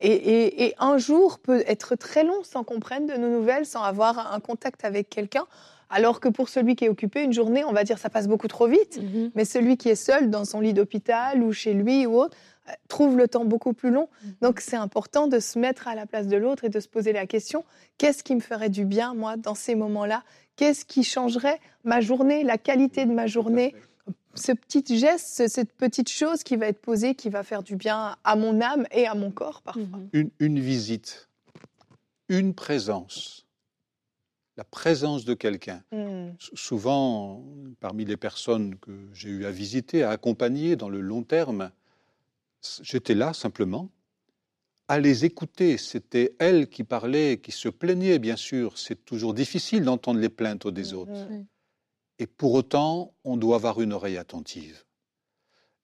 Et, 0.00 0.10
et- 0.12 0.64
et 0.66 0.74
un 0.78 0.96
jour 0.98 1.38
peut 1.38 1.64
être 1.66 1.96
très 1.96 2.22
long 2.22 2.42
sans 2.44 2.64
qu'on 2.64 2.80
prenne 2.80 3.06
de 3.06 3.14
nos 3.14 3.28
nouvelles, 3.30 3.66
sans 3.66 3.82
avoir 3.82 4.32
un 4.32 4.40
contact 4.40 4.84
avec 4.84 5.08
quelqu'un. 5.10 5.46
Alors 5.88 6.18
que 6.20 6.28
pour 6.28 6.48
celui 6.48 6.74
qui 6.76 6.84
est 6.84 6.88
occupé, 6.88 7.22
une 7.22 7.32
journée, 7.32 7.64
on 7.64 7.72
va 7.72 7.84
dire 7.84 7.98
ça 7.98 8.10
passe 8.10 8.26
beaucoup 8.28 8.48
trop 8.48 8.66
vite. 8.66 9.00
Mhm. 9.00 9.30
Mais 9.34 9.44
celui 9.44 9.76
qui 9.76 9.88
est 9.88 9.94
seul 9.94 10.30
dans 10.30 10.44
son 10.44 10.60
lit 10.60 10.74
d'hôpital 10.74 11.42
ou 11.42 11.52
chez 11.52 11.74
lui 11.74 12.06
ou 12.06 12.16
autre, 12.18 12.36
euh, 12.68 12.72
trouve 12.88 13.16
le 13.16 13.28
temps 13.28 13.44
beaucoup 13.44 13.72
plus 13.72 13.90
long. 13.90 14.08
Mhm. 14.24 14.34
Donc 14.42 14.60
c'est 14.60 14.76
important 14.76 15.28
de 15.28 15.38
se 15.38 15.58
mettre 15.58 15.86
à 15.86 15.94
la 15.94 16.06
place 16.06 16.26
de 16.26 16.36
l'autre 16.36 16.64
et 16.64 16.68
de 16.68 16.80
se 16.80 16.88
poser 16.88 17.12
la 17.12 17.26
question, 17.26 17.64
qu'est-ce 17.98 18.24
qui 18.24 18.34
me 18.34 18.40
ferait 18.40 18.68
du 18.70 18.84
bien, 18.84 19.14
moi, 19.14 19.36
dans 19.36 19.54
ces 19.54 19.76
moments-là? 19.76 20.24
Qu'est-ce 20.56 20.84
qui 20.84 21.04
changerait 21.04 21.60
ma 21.84 22.00
journée, 22.00 22.42
la 22.42 22.58
qualité 22.58 23.04
de 23.06 23.12
ma 23.12 23.26
journée? 23.28 23.74
Ce 24.34 24.52
petit 24.52 24.98
geste, 24.98 25.28
ce- 25.28 25.48
cette 25.48 25.72
petite 25.72 26.10
chose 26.10 26.42
qui 26.42 26.56
va 26.56 26.66
être 26.66 26.80
posée, 26.80 27.14
qui 27.14 27.30
va 27.30 27.42
faire 27.42 27.62
du 27.62 27.76
bien 27.76 28.16
à 28.24 28.36
mon 28.36 28.60
âme 28.60 28.86
et 28.90 29.06
à 29.06 29.14
mon 29.14 29.30
corps 29.30 29.62
parfois. 29.62 29.82
Mhm. 29.84 30.08
Une, 30.12 30.30
une 30.40 30.58
visite, 30.60 31.28
une 32.28 32.52
présence, 32.54 33.45
la 34.56 34.64
présence 34.64 35.24
de 35.24 35.34
quelqu'un. 35.34 35.82
S- 36.40 36.50
Souvent, 36.54 37.44
parmi 37.80 38.04
les 38.04 38.16
personnes 38.16 38.76
que 38.78 39.08
j'ai 39.12 39.28
eu 39.28 39.44
à 39.44 39.50
visiter, 39.50 40.02
à 40.02 40.10
accompagner 40.10 40.76
dans 40.76 40.88
le 40.88 41.00
long 41.00 41.22
terme, 41.22 41.70
j'étais 42.82 43.14
là 43.14 43.32
simplement 43.32 43.90
à 44.88 44.98
les 45.00 45.24
écouter. 45.24 45.78
C'était 45.78 46.34
elles 46.38 46.68
qui 46.68 46.84
parlaient, 46.84 47.38
qui 47.38 47.52
se 47.52 47.68
plaignaient, 47.68 48.18
bien 48.18 48.36
sûr. 48.36 48.78
C'est 48.78 49.04
toujours 49.04 49.34
difficile 49.34 49.84
d'entendre 49.84 50.20
les 50.20 50.28
plaintes 50.28 50.68
des 50.68 50.94
autres. 50.94 51.12
Mhm. 51.30 51.46
Et 52.18 52.26
pour 52.26 52.54
autant, 52.54 53.12
on 53.24 53.36
doit 53.36 53.56
avoir 53.56 53.80
une 53.80 53.92
oreille 53.92 54.16
attentive. 54.16 54.84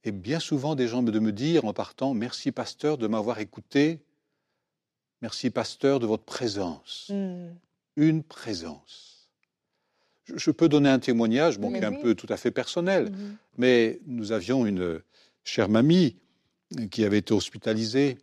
Et 0.05 0.13
bien 0.13 0.41
souvent, 0.41 0.75
des 0.75 0.89
gens 0.89 1.03
me 1.03 1.13
de 1.13 1.19
me 1.19 1.31
dire 1.33 1.65
en 1.65 1.73
partant, 1.75 2.15
merci 2.15 2.53
pasteur 2.53 2.97
de 2.99 3.07
m'avoir 3.07 3.39
écouté, 3.39 4.01
merci 5.21 5.51
pasteur 5.51 6.01
de 6.01 6.07
votre 6.07 6.25
présence. 6.25 7.11
Une 7.97 8.23
présence. 8.23 9.29
Je, 10.25 10.35
je 10.39 10.51
peux 10.51 10.69
donner 10.69 10.89
un 10.89 10.99
témoignage, 10.99 11.59
bon, 11.59 11.71
qui 11.71 11.79
est 11.79 11.85
un 11.85 11.93
peu 11.93 12.15
tout 12.15 12.27
à 12.31 12.37
fait 12.37 12.51
personnel, 12.51 13.11
Mhm. 13.11 13.37
mais 13.59 14.01
nous 14.07 14.33
avions 14.33 14.65
une 14.67 15.01
chère 15.45 15.69
mamie 15.69 16.17
qui 16.91 17.05
avait 17.05 17.19
été 17.19 17.35
hospitalisée. 17.35 18.19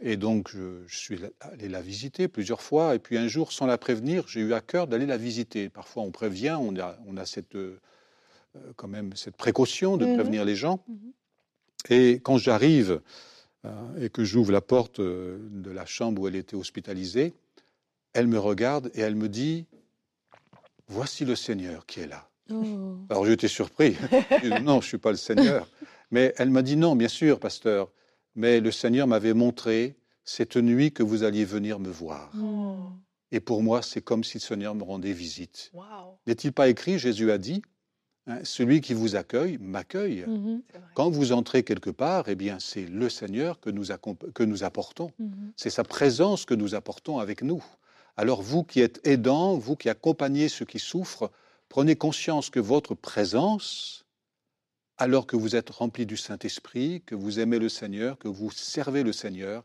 Et 0.00 0.16
donc, 0.16 0.50
je, 0.50 0.82
je 0.86 0.96
suis 0.96 1.18
allé 1.40 1.68
la 1.68 1.82
visiter 1.82 2.26
plusieurs 2.26 2.62
fois. 2.62 2.94
Et 2.94 2.98
puis 2.98 3.18
un 3.18 3.28
jour, 3.28 3.52
sans 3.52 3.66
la 3.66 3.76
prévenir, 3.78 4.26
j'ai 4.26 4.40
eu 4.40 4.52
à 4.54 4.60
cœur 4.60 4.86
d'aller 4.86 5.06
la 5.06 5.16
visiter. 5.18 5.68
Parfois, 5.68 6.02
on 6.02 6.10
prévient, 6.10 6.56
on 6.58 6.76
a, 6.78 6.96
on 7.06 7.16
a 7.16 7.26
cette, 7.26 7.54
euh, 7.54 7.78
quand 8.76 8.88
même 8.88 9.14
cette 9.14 9.36
précaution 9.36 9.96
de 9.96 10.06
Mhm. 10.06 10.14
prévenir 10.14 10.44
les 10.44 10.56
gens. 10.56 10.82
Mhm. 10.88 11.12
Et 11.90 12.20
quand 12.20 12.38
j'arrive 12.38 13.00
euh, 13.64 14.04
et 14.04 14.08
que 14.10 14.24
j'ouvre 14.24 14.50
la 14.52 14.60
porte 14.60 14.98
euh, 15.00 15.38
de 15.50 15.70
la 15.70 15.86
chambre 15.86 16.22
où 16.22 16.28
elle 16.28 16.36
était 16.36 16.56
hospitalisée, 16.56 17.32
elle 18.12 18.26
me 18.26 18.38
regarde 18.38 18.90
et 18.94 19.00
elle 19.00 19.16
me 19.16 19.28
dit 19.28 19.66
Voici 20.88 21.24
le 21.24 21.36
Seigneur 21.36 21.86
qui 21.86 22.00
est 22.00 22.06
là. 22.06 22.28
Oh. 22.50 22.96
Alors 23.08 23.24
j'étais 23.24 23.48
surpris. 23.48 23.96
Non, 24.62 24.80
je 24.80 24.86
ne 24.86 24.88
suis 24.88 24.98
pas 24.98 25.10
le 25.10 25.16
Seigneur. 25.16 25.68
Mais 26.10 26.34
elle 26.36 26.50
m'a 26.50 26.62
dit 26.62 26.76
non, 26.76 26.94
bien 26.96 27.08
sûr, 27.08 27.40
pasteur. 27.40 27.90
Mais 28.34 28.60
le 28.60 28.70
Seigneur 28.70 29.06
m'avait 29.06 29.34
montré 29.34 29.96
cette 30.24 30.56
nuit 30.56 30.92
que 30.92 31.02
vous 31.02 31.24
alliez 31.24 31.44
venir 31.44 31.78
me 31.78 31.90
voir. 31.90 32.30
Oh. 32.38 32.76
Et 33.32 33.40
pour 33.40 33.62
moi, 33.62 33.80
c'est 33.82 34.02
comme 34.02 34.22
si 34.24 34.38
le 34.38 34.42
Seigneur 34.42 34.74
me 34.74 34.84
rendait 34.84 35.12
visite. 35.12 35.72
N'est-il 36.26 36.52
pas 36.52 36.68
écrit, 36.68 36.98
Jésus 36.98 37.30
a 37.30 37.38
dit, 37.38 37.62
hein, 38.26 38.38
celui 38.44 38.82
qui 38.82 38.92
vous 38.92 39.16
accueille 39.16 39.56
m'accueille. 39.58 40.24
Mhm. 40.26 40.62
Quand 40.94 41.10
vous 41.10 41.32
entrez 41.32 41.62
quelque 41.62 41.90
part, 41.90 42.28
eh 42.28 42.34
bien, 42.34 42.58
c'est 42.60 42.84
le 42.84 43.08
Seigneur 43.08 43.58
que 43.58 43.70
nous, 43.70 43.86
que 44.34 44.42
nous 44.42 44.64
apportons. 44.64 45.10
Mhm. 45.18 45.52
C'est 45.56 45.70
sa 45.70 45.82
présence 45.82 46.44
que 46.44 46.54
nous 46.54 46.74
apportons 46.74 47.18
avec 47.18 47.42
nous. 47.42 47.64
Alors 48.16 48.42
vous 48.42 48.64
qui 48.64 48.80
êtes 48.80 49.06
aidants, 49.06 49.56
vous 49.56 49.76
qui 49.76 49.88
accompagnez 49.88 50.48
ceux 50.48 50.64
qui 50.64 50.78
souffrent, 50.78 51.30
prenez 51.68 51.96
conscience 51.96 52.50
que 52.50 52.60
votre 52.60 52.94
présence, 52.94 54.04
alors 54.98 55.26
que 55.26 55.36
vous 55.36 55.56
êtes 55.56 55.70
rempli 55.70 56.06
du 56.06 56.16
Saint-Esprit, 56.16 57.02
que 57.06 57.14
vous 57.14 57.40
aimez 57.40 57.58
le 57.58 57.68
Seigneur, 57.68 58.18
que 58.18 58.28
vous 58.28 58.50
servez 58.50 59.02
le 59.02 59.12
Seigneur, 59.12 59.64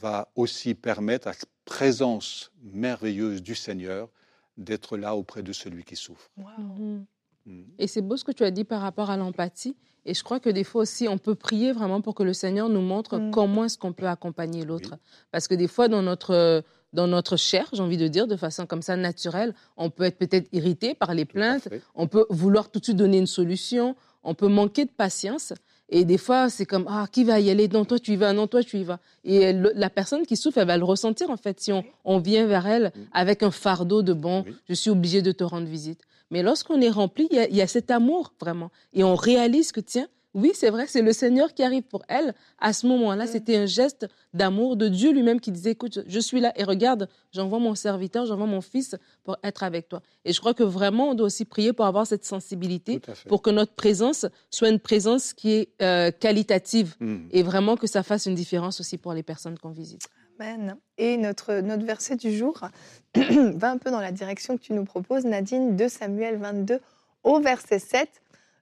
va 0.00 0.32
aussi 0.34 0.74
permettre 0.74 1.28
à 1.28 1.32
la 1.32 1.36
présence 1.64 2.50
merveilleuse 2.62 3.42
du 3.42 3.54
Seigneur 3.54 4.08
d'être 4.56 4.96
là 4.96 5.14
auprès 5.16 5.42
de 5.42 5.52
celui 5.52 5.84
qui 5.84 5.96
souffre. 5.96 6.30
Mhm. 6.36 7.04
Mm. 7.46 7.62
Et 7.78 7.86
c'est 7.86 8.00
beau 8.02 8.16
ce 8.16 8.24
que 8.24 8.32
tu 8.32 8.42
as 8.44 8.50
dit 8.50 8.64
par 8.64 8.80
rapport 8.80 9.10
à 9.10 9.16
l'empathie. 9.16 9.76
Et 10.06 10.14
je 10.14 10.22
crois 10.22 10.40
que 10.40 10.50
des 10.50 10.64
fois 10.64 10.82
aussi, 10.82 11.08
on 11.08 11.18
peut 11.18 11.34
prier 11.34 11.72
vraiment 11.72 12.00
pour 12.00 12.14
que 12.14 12.22
le 12.22 12.32
Seigneur 12.32 12.68
nous 12.68 12.80
montre 12.80 13.18
Mm. 13.18 13.30
comment 13.30 13.64
est-ce 13.64 13.78
qu'on 13.78 13.92
peut 13.92 14.08
accompagner 14.08 14.64
l'autre. 14.64 14.96
Parce 15.30 15.48
que 15.48 15.54
des 15.54 15.68
fois, 15.68 15.88
dans 15.88 16.02
notre, 16.02 16.64
dans 16.94 17.06
notre 17.06 17.36
chair, 17.36 17.68
j'ai 17.72 17.82
envie 17.82 17.96
de 17.98 18.08
dire, 18.08 18.26
de 18.26 18.36
façon 18.36 18.64
comme 18.66 18.80
ça 18.82 18.96
naturelle, 18.96 19.54
on 19.76 19.90
peut 19.90 20.04
être 20.04 20.16
peut-être 20.16 20.48
irrité 20.52 20.94
par 20.94 21.12
les 21.12 21.24
plaintes, 21.26 21.68
on 21.94 22.06
peut 22.06 22.24
vouloir 22.30 22.70
tout 22.70 22.78
de 22.78 22.84
suite 22.84 22.96
donner 22.96 23.18
une 23.18 23.26
solution, 23.26 23.96
on 24.22 24.34
peut 24.34 24.48
manquer 24.48 24.84
de 24.86 24.90
patience. 24.90 25.52
Et 25.90 26.06
des 26.06 26.16
fois, 26.16 26.48
c'est 26.48 26.64
comme, 26.64 26.86
ah, 26.88 27.06
qui 27.12 27.24
va 27.24 27.40
y 27.40 27.50
aller? 27.50 27.68
Non, 27.68 27.84
toi, 27.84 27.98
tu 27.98 28.12
y 28.12 28.16
vas, 28.16 28.32
non, 28.32 28.46
toi, 28.46 28.62
tu 28.62 28.78
y 28.78 28.84
vas. 28.84 28.98
Et 29.22 29.36
elle- 29.42 29.72
la 29.74 29.90
personne 29.90 30.24
qui 30.24 30.34
souffre, 30.36 30.56
elle 30.58 30.66
va 30.66 30.78
le 30.78 30.84
ressentir, 30.84 31.28
en 31.28 31.36
fait, 31.36 31.60
si 31.60 31.72
on, 31.72 31.84
on 32.06 32.18
vient 32.18 32.46
vers 32.46 32.66
elle 32.66 32.90
avec 33.12 33.42
un 33.42 33.50
fardeau 33.50 34.00
de, 34.02 34.14
bon, 34.14 34.44
Oui. 34.46 34.54
je 34.68 34.74
suis 34.74 34.88
obligé 34.90 35.20
de 35.20 35.30
te 35.30 35.44
rendre 35.44 35.66
visite. 35.66 36.00
Mais 36.30 36.42
lorsqu'on 36.42 36.80
est 36.80 36.88
rempli, 36.90 37.28
il 37.30 37.48
y, 37.50 37.56
y 37.56 37.60
a 37.62 37.66
cet 37.66 37.90
amour, 37.90 38.32
vraiment. 38.40 38.70
Et 38.94 39.04
on 39.04 39.14
réalise 39.14 39.72
que, 39.72 39.80
tiens, 39.80 40.08
oui, 40.34 40.50
c'est 40.54 40.70
vrai, 40.70 40.86
c'est 40.88 41.02
le 41.02 41.12
Seigneur 41.12 41.54
qui 41.54 41.62
arrive 41.62 41.84
pour 41.84 42.02
elle. 42.08 42.34
À 42.58 42.72
ce 42.72 42.86
moment-là, 42.88 43.24
Mm. 43.24 43.28
c'était 43.28 43.56
un 43.56 43.66
geste 43.66 44.06
d'amour 44.32 44.76
de 44.76 44.88
Dieu 44.88 45.12
lui-même 45.12 45.40
qui 45.40 45.52
disait, 45.52 45.70
écoute, 45.70 46.00
je 46.06 46.20
suis 46.20 46.40
là 46.40 46.52
et 46.56 46.64
regarde, 46.64 47.08
j'envoie 47.32 47.60
mon 47.60 47.74
serviteur, 47.74 48.26
j'envoie 48.26 48.46
mon 48.46 48.60
fils 48.60 48.96
pour 49.22 49.36
être 49.44 49.62
avec 49.62 49.88
toi. 49.88 50.02
Et 50.24 50.32
je 50.32 50.40
crois 50.40 50.52
que 50.54 50.64
vraiment, 50.64 51.10
on 51.10 51.14
doit 51.14 51.26
aussi 51.26 51.44
prier 51.44 51.72
pour 51.72 51.86
avoir 51.86 52.06
cette 52.06 52.24
sensibilité, 52.24 53.00
pour 53.28 53.42
que 53.42 53.50
notre 53.50 53.72
présence 53.74 54.26
soit 54.50 54.68
une 54.70 54.80
présence 54.80 55.32
qui 55.32 55.52
est 55.52 55.68
euh, 55.82 56.10
qualitative 56.10 56.96
Mm. 57.00 57.28
et 57.30 57.42
vraiment 57.42 57.76
que 57.76 57.86
ça 57.86 58.02
fasse 58.02 58.26
une 58.26 58.34
différence 58.34 58.80
aussi 58.80 58.98
pour 58.98 59.12
les 59.14 59.22
personnes 59.22 59.58
qu'on 59.58 59.70
visite. 59.70 60.08
Amen. 60.40 60.76
Et 60.98 61.16
notre, 61.16 61.60
notre 61.60 61.84
verset 61.84 62.16
du 62.16 62.36
jour 62.36 62.60
va 63.14 63.70
un 63.70 63.78
peu 63.78 63.90
dans 63.92 64.00
la 64.00 64.10
direction 64.10 64.56
que 64.56 64.62
tu 64.62 64.72
nous 64.72 64.84
proposes, 64.84 65.24
Nadine, 65.24 65.76
de 65.76 65.86
Samuel 65.86 66.38
22 66.38 66.80
au 67.22 67.40
verset 67.40 67.78
7. 67.78 68.08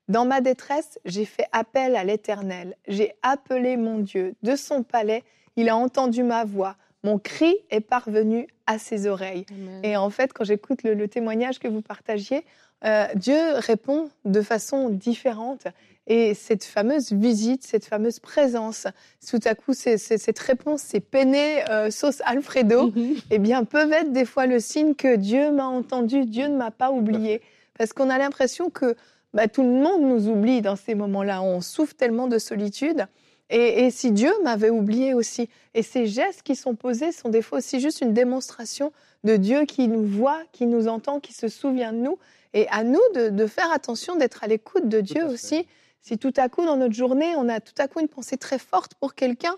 Dans 0.09 0.25
ma 0.25 0.41
détresse, 0.41 0.99
j'ai 1.05 1.25
fait 1.25 1.47
appel 1.53 1.97
à 1.97 2.05
l'Éternel. 2.05 2.77
J'ai 2.89 3.13
appelé 3.23 3.77
mon 3.77 3.99
Dieu. 3.99 4.35
De 4.43 4.57
son 4.57 4.83
palais, 4.83 5.23
il 5.57 5.69
a 5.69 5.77
entendu 5.77 6.23
ma 6.23 6.45
voix. 6.45 6.77
Mon 7.05 7.19
cri 7.19 7.55
est 7.71 7.81
parvenu 7.81 8.47
à 8.67 8.79
ses 8.79 9.07
oreilles. 9.07 9.45
Et 9.83 9.97
en 9.97 10.11
fait, 10.11 10.33
quand 10.33 10.45
j'écoute 10.45 10.83
le, 10.85 10.95
le 10.95 11.09
témoignage 11.09 11.59
que 11.59 11.69
vous 11.69 11.83
partagiez, 11.83 12.45
euh, 12.85 13.07
Dieu 13.15 13.39
répond 13.57 14.11
de 14.25 14.41
façon 14.43 14.89
différente. 14.89 15.67
Et 16.09 16.35
cette 16.35 16.65
fameuse 16.65 17.13
visite, 17.13 17.65
cette 17.65 17.85
fameuse 17.85 18.19
présence, 18.19 18.89
tout 19.29 19.39
à 19.45 19.55
coup, 19.55 19.73
cette 19.73 20.39
réponse, 20.41 20.83
ces 20.83 20.99
penne 20.99 21.35
euh, 21.71 21.91
sauce 21.91 22.21
Alfredo, 22.25 22.91
Mhm. 22.97 23.15
eh 23.31 23.39
bien, 23.39 23.65
peuvent 23.65 23.93
être 23.93 24.13
des 24.13 24.25
fois 24.25 24.47
le 24.47 24.59
signe 24.59 24.95
que 24.97 25.15
Dieu 25.15 25.53
m'a 25.53 25.67
entendu, 25.67 26.25
Dieu 26.25 26.49
ne 26.49 26.57
m'a 26.57 26.73
pas 26.73 26.91
oublié. 26.91 27.41
Parce 27.79 27.93
qu'on 27.93 28.11
a 28.11 28.19
l'impression 28.19 28.69
que 28.69 28.97
bah, 29.35 29.49
tout 29.49 29.63
le 29.63 29.69
monde 29.69 30.03
nous 30.03 30.29
oublie 30.29 30.63
dans 30.63 30.77
ces 30.77 30.95
moments-là. 30.95 31.43
On 31.43 31.61
souffre 31.61 31.95
tellement 31.95 32.29
de 32.29 32.39
solitude. 32.39 33.07
Et, 33.51 33.85
et 33.85 33.91
si 33.91 34.13
Dieu 34.13 34.33
m'avait 34.45 34.71
oublié 34.71 35.15
aussi 35.15 35.49
Et 35.75 35.83
ces 35.83 36.07
gestes 36.07 36.43
qui 36.43 36.57
sont 36.57 36.75
posés 36.75 37.13
sont 37.13 37.29
des 37.29 37.43
fois 37.43 37.59
aussi 37.59 37.81
juste 37.81 38.01
une 38.01 38.15
démonstration 38.15 38.93
de 39.25 39.37
Dieu 39.37 39.65
qui 39.65 39.89
nous 39.89 40.05
voit, 40.05 40.41
qui 40.53 40.67
nous 40.67 40.89
entend, 40.89 41.21
qui 41.21 41.33
se 41.33 41.49
souvient 41.49 41.93
de 41.93 41.99
nous. 41.99 42.19
Et 42.55 42.67
à 42.69 42.85
nous 42.85 43.01
de, 43.15 43.29
de 43.29 43.47
faire 43.47 43.71
attention, 43.73 44.17
d'être 44.17 44.45
à 44.45 44.47
l'écoute 44.47 44.89
de 44.89 45.01
Dieu 45.01 45.25
aussi. 45.25 45.67
Si 46.03 46.19
tout 46.19 46.33
à 46.37 46.49
coup, 46.49 46.65
dans 46.65 46.77
notre 46.77 46.95
journée, 46.95 47.35
on 47.37 47.49
a 47.49 47.61
tout 47.61 47.75
à 47.79 47.89
coup 47.89 48.01
une 48.01 48.09
pensée 48.09 48.37
très 48.37 48.59
forte 48.59 48.95
pour 48.95 49.15
quelqu'un, 49.15 49.55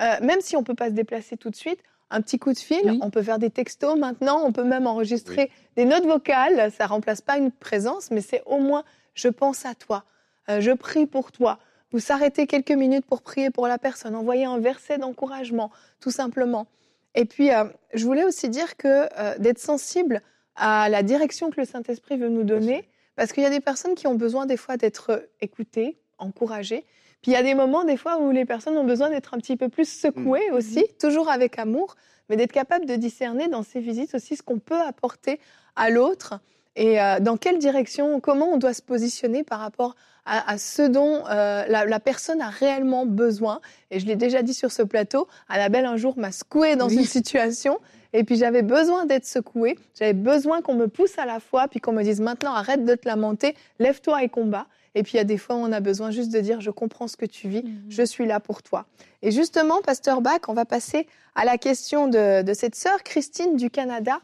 euh, 0.00 0.14
même 0.22 0.40
si 0.40 0.56
on 0.56 0.60
ne 0.60 0.64
peut 0.64 0.74
pas 0.74 0.88
se 0.88 0.94
déplacer 0.94 1.36
tout 1.36 1.50
de 1.50 1.56
suite, 1.56 1.80
un 2.10 2.20
petit 2.20 2.38
coup 2.38 2.52
de 2.52 2.58
fil. 2.58 2.80
Oui. 2.84 2.98
On 3.02 3.10
peut 3.10 3.22
faire 3.22 3.38
des 3.38 3.50
textos 3.50 3.98
maintenant. 3.98 4.42
On 4.44 4.52
peut 4.52 4.64
même 4.64 4.86
enregistrer 4.86 5.50
des 5.76 5.84
notes 5.84 6.04
vocales. 6.04 6.72
Ça 6.72 6.86
remplace 6.86 7.20
pas 7.20 7.36
une 7.36 7.50
présence, 7.50 8.10
mais 8.10 8.20
c'est 8.20 8.42
au 8.46 8.58
moins 8.58 8.84
je 9.14 9.28
pense 9.28 9.66
à 9.66 9.74
toi. 9.74 10.04
Euh, 10.48 10.60
je 10.60 10.72
prie 10.72 11.06
pour 11.06 11.32
toi. 11.32 11.58
Vous 11.92 11.98
s'arrêtez 11.98 12.46
quelques 12.46 12.72
minutes 12.72 13.04
pour 13.04 13.22
prier 13.22 13.50
pour 13.50 13.66
la 13.66 13.78
personne. 13.78 14.14
Envoyez 14.14 14.44
un 14.44 14.58
verset 14.58 14.98
d'encouragement, 14.98 15.70
tout 16.00 16.10
simplement. 16.10 16.66
Et 17.14 17.26
puis, 17.26 17.52
euh, 17.52 17.64
je 17.92 18.04
voulais 18.04 18.24
aussi 18.24 18.48
dire 18.48 18.76
que 18.76 19.08
euh, 19.18 19.38
d'être 19.38 19.58
sensible 19.58 20.22
à 20.56 20.88
la 20.88 21.02
direction 21.02 21.50
que 21.50 21.60
le 21.60 21.66
Saint-Esprit 21.66 22.16
veut 22.16 22.28
nous 22.28 22.44
donner, 22.44 22.88
parce 23.16 23.32
qu'il 23.32 23.42
y 23.42 23.46
a 23.46 23.50
des 23.50 23.60
personnes 23.60 23.94
qui 23.94 24.06
ont 24.06 24.14
besoin 24.14 24.46
des 24.46 24.56
fois 24.56 24.76
d'être 24.76 25.28
écoutées, 25.40 25.98
encouragées. 26.18 26.84
Puis 27.20 27.30
il 27.30 27.34
y 27.34 27.36
a 27.36 27.42
des 27.42 27.54
moments 27.54 27.84
des 27.84 27.96
fois 27.96 28.18
où 28.18 28.30
les 28.30 28.44
personnes 28.44 28.76
ont 28.76 28.84
besoin 28.84 29.10
d'être 29.10 29.34
un 29.34 29.38
petit 29.38 29.56
peu 29.56 29.68
plus 29.68 29.88
secouées 29.88 30.50
aussi, 30.50 30.86
toujours 30.98 31.30
avec 31.30 31.58
amour, 31.58 31.94
mais 32.28 32.36
d'être 32.36 32.52
capable 32.52 32.86
de 32.86 32.96
discerner 32.96 33.48
dans 33.48 33.62
ces 33.62 33.80
visites 33.80 34.14
aussi 34.14 34.36
ce 34.36 34.42
qu'on 34.42 34.58
peut 34.58 34.80
apporter 34.80 35.38
à 35.76 35.90
l'autre 35.90 36.40
et 36.76 37.00
euh, 37.00 37.20
dans 37.20 37.36
quelle 37.36 37.58
direction, 37.58 38.20
comment 38.20 38.46
on 38.46 38.56
doit 38.56 38.74
se 38.74 38.82
positionner 38.82 39.42
par 39.44 39.60
rapport 39.60 39.94
à, 40.24 40.50
à 40.52 40.58
ce 40.58 40.82
dont 40.82 41.24
euh, 41.28 41.64
la, 41.68 41.84
la 41.84 42.00
personne 42.00 42.40
a 42.40 42.48
réellement 42.48 43.04
besoin? 43.06 43.60
Et 43.90 44.00
je 44.00 44.06
l'ai 44.06 44.16
déjà 44.16 44.42
dit 44.42 44.54
sur 44.54 44.72
ce 44.72 44.82
plateau, 44.82 45.28
Annabelle 45.48 45.84
un 45.86 45.96
jour 45.96 46.16
m'a 46.18 46.32
secouée 46.32 46.76
dans 46.76 46.88
Oui. 46.88 46.96
une 46.96 47.04
situation 47.04 47.78
et 48.14 48.24
puis 48.24 48.36
j'avais 48.36 48.62
besoin 48.62 49.06
d'être 49.06 49.24
secouée, 49.26 49.78
j'avais 49.98 50.12
besoin 50.12 50.60
qu'on 50.60 50.74
me 50.74 50.86
pousse 50.86 51.18
à 51.18 51.24
la 51.24 51.40
fois, 51.40 51.66
puis 51.68 51.80
qu'on 51.80 51.92
me 51.92 52.02
dise 52.02 52.20
maintenant 52.20 52.52
arrête 52.52 52.84
de 52.84 52.94
te 52.94 53.08
lamenter, 53.08 53.56
lève-toi 53.78 54.22
et 54.22 54.28
combat. 54.28 54.66
Et 54.94 55.02
puis 55.02 55.14
il 55.14 55.16
y 55.16 55.20
a 55.20 55.24
des 55.24 55.38
fois 55.38 55.56
où 55.56 55.60
on 55.60 55.72
a 55.72 55.80
besoin 55.80 56.10
juste 56.10 56.30
de 56.30 56.38
dire 56.40 56.60
je 56.60 56.70
comprends 56.70 57.08
ce 57.08 57.16
que 57.16 57.24
tu 57.24 57.48
vis, 57.48 57.64
je 57.88 58.02
suis 58.02 58.26
là 58.26 58.40
pour 58.40 58.62
toi. 58.62 58.84
Et 59.22 59.30
justement, 59.30 59.80
Pasteur 59.80 60.20
Bach, 60.20 60.40
on 60.48 60.52
va 60.52 60.66
passer 60.66 61.06
à 61.34 61.46
la 61.46 61.56
question 61.56 62.08
de, 62.08 62.42
de 62.42 62.52
cette 62.52 62.74
sœur 62.74 63.02
Christine 63.02 63.56
du 63.56 63.70
Canada 63.70 64.18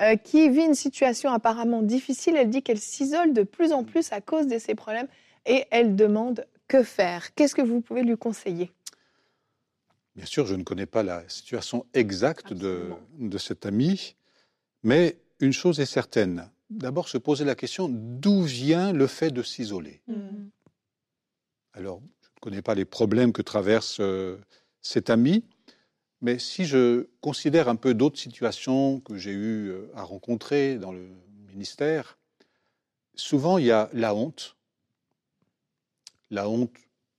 euh, 0.00 0.16
qui 0.16 0.48
vit 0.48 0.64
une 0.64 0.74
situation 0.74 1.32
apparemment 1.32 1.82
difficile. 1.82 2.36
Elle 2.36 2.50
dit 2.50 2.62
qu'elle 2.62 2.80
s'isole 2.80 3.32
de 3.32 3.42
plus 3.42 3.72
en 3.72 3.84
plus 3.84 4.12
à 4.12 4.20
cause 4.20 4.46
de 4.46 4.58
ses 4.58 4.74
problèmes 4.74 5.08
et 5.46 5.66
elle 5.70 5.96
demande 5.96 6.46
que 6.68 6.82
faire. 6.82 7.34
Qu'est-ce 7.34 7.54
que 7.54 7.62
vous 7.62 7.80
pouvez 7.80 8.02
lui 8.02 8.16
conseiller? 8.16 8.70
Bien 10.16 10.26
sûr, 10.26 10.46
je 10.46 10.54
ne 10.54 10.62
connais 10.62 10.86
pas 10.86 11.02
la 11.02 11.28
situation 11.28 11.86
exacte 11.94 12.52
de, 12.52 12.90
de 13.18 13.38
cet 13.38 13.64
ami, 13.66 14.16
mais 14.82 15.16
une 15.40 15.52
chose 15.52 15.80
est 15.80 15.86
certaine. 15.86 16.50
D'abord, 16.70 17.08
se 17.08 17.18
poser 17.18 17.44
la 17.44 17.54
question 17.54 17.88
d'où 17.90 18.42
vient 18.42 18.92
le 18.92 19.06
fait 19.06 19.30
de 19.30 19.42
s'isoler? 19.42 20.00
Alors, 21.72 22.00
je 22.20 22.28
ne 22.28 22.40
connais 22.40 22.62
pas 22.62 22.74
les 22.74 22.84
problèmes 22.84 23.32
que 23.32 23.42
traverse 23.42 23.98
euh, 24.00 24.38
cet 24.82 25.10
ami, 25.10 25.44
mais 26.20 26.38
si 26.38 26.64
je 26.64 27.06
considère 27.20 27.68
un 27.68 27.76
peu 27.76 27.94
d'autres 27.94 28.18
situations 28.18 29.00
que 29.00 29.16
j'ai 29.16 29.32
eu 29.32 29.68
euh, 29.68 29.90
à 29.94 30.02
rencontrer 30.02 30.76
dans 30.78 30.92
le 30.92 31.08
ministère, 31.48 32.18
souvent 33.14 33.58
il 33.58 33.66
y 33.66 33.70
a 33.70 33.88
la 33.92 34.14
honte, 34.14 34.56
la 36.30 36.48
honte 36.48 36.72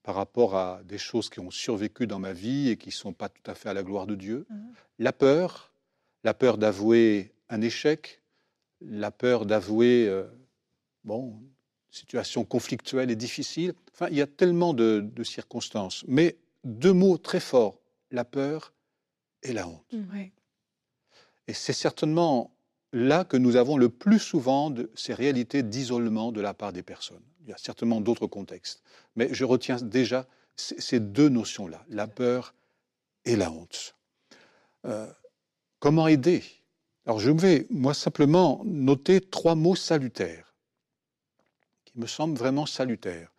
par 0.03 0.15
rapport 0.15 0.55
à 0.55 0.81
des 0.85 0.97
choses 0.97 1.29
qui 1.29 1.39
ont 1.39 1.51
survécu 1.51 2.07
dans 2.07 2.19
ma 2.19 2.33
vie 2.33 2.69
et 2.69 2.77
qui 2.77 2.89
ne 2.89 2.93
sont 2.93 3.13
pas 3.13 3.29
tout 3.29 3.43
à 3.45 3.53
fait 3.53 3.69
à 3.69 3.73
la 3.73 3.83
gloire 3.83 4.07
de 4.07 4.15
Dieu, 4.15 4.45
Mhm. 4.49 4.73
la 4.99 5.13
peur, 5.13 5.73
la 6.23 6.33
peur 6.33 6.57
d'avouer 6.57 7.33
un 7.49 7.61
échec, 7.61 8.21
la 8.81 9.11
peur 9.11 9.45
d'avouer, 9.45 10.07
euh, 10.07 10.23
bon, 11.03 11.27
une 11.27 11.49
situation 11.91 12.43
conflictuelle 12.45 13.11
et 13.11 13.15
difficile. 13.15 13.73
Enfin, 13.93 14.07
il 14.09 14.17
y 14.17 14.21
a 14.21 14.27
tellement 14.27 14.73
de, 14.73 15.01
de 15.03 15.23
circonstances. 15.23 16.03
Mais 16.07 16.37
deux 16.63 16.93
mots 16.93 17.17
très 17.17 17.39
forts, 17.39 17.77
la 18.09 18.25
peur 18.25 18.73
et 19.43 19.53
la 19.53 19.67
honte. 19.67 19.83
Ouais. 20.13 20.31
Et 21.47 21.53
c'est 21.53 21.73
certainement 21.73 22.51
là 22.93 23.23
que 23.23 23.37
nous 23.37 23.55
avons 23.55 23.77
le 23.77 23.89
plus 23.89 24.19
souvent 24.19 24.69
de 24.69 24.91
ces 24.95 25.13
réalités 25.13 25.63
d'isolement 25.63 26.31
de 26.31 26.41
la 26.41 26.53
part 26.53 26.73
des 26.73 26.83
personnes. 26.83 27.23
Il 27.43 27.49
y 27.49 27.53
a 27.53 27.57
certainement 27.57 28.01
d'autres 28.01 28.27
contextes. 28.27 28.83
Mais 29.15 29.33
je 29.33 29.45
retiens 29.45 29.77
déjà 29.77 30.27
ces 30.55 30.99
deux 30.99 31.29
notions-là, 31.29 31.83
la 31.89 32.07
peur 32.07 32.53
et 33.25 33.35
la 33.35 33.51
honte. 33.51 33.95
Euh, 34.85 35.11
comment 35.79 36.07
aider? 36.07 36.43
Alors 37.05 37.19
je 37.19 37.31
vais, 37.31 37.65
moi, 37.69 37.93
simplement 37.93 38.61
noter 38.65 39.21
trois 39.21 39.55
mots 39.55 39.75
salutaires 39.75 40.53
qui 41.85 41.97
me 41.97 42.07
semblent 42.07 42.37
vraiment 42.37 42.65
salutaires. 42.65 43.31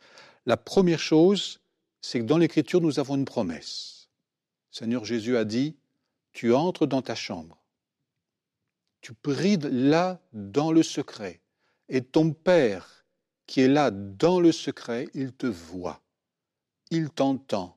La 0.47 0.57
première 0.57 0.99
chose, 0.99 1.61
c'est 2.01 2.19
que 2.19 2.25
dans 2.25 2.38
l'Écriture, 2.38 2.81
nous 2.81 2.99
avons 2.99 3.15
une 3.15 3.25
promesse. 3.25 4.09
Seigneur 4.71 5.05
Jésus 5.05 5.37
a 5.37 5.45
dit, 5.45 5.77
tu 6.33 6.55
entres 6.55 6.87
dans 6.87 7.03
ta 7.03 7.14
chambre, 7.14 7.59
tu 9.01 9.14
pries 9.14 9.59
là 9.59 10.21
dans 10.33 10.73
le 10.73 10.83
secret, 10.83 11.40
et 11.88 12.03
ton 12.03 12.33
Père 12.33 13.05
qui 13.47 13.61
est 13.61 13.68
là 13.68 13.90
dans 13.90 14.40
le 14.40 14.53
secret, 14.53 15.09
il 15.14 15.33
te 15.33 15.47
voit, 15.47 16.01
il 16.90 17.11
t'entend. 17.11 17.77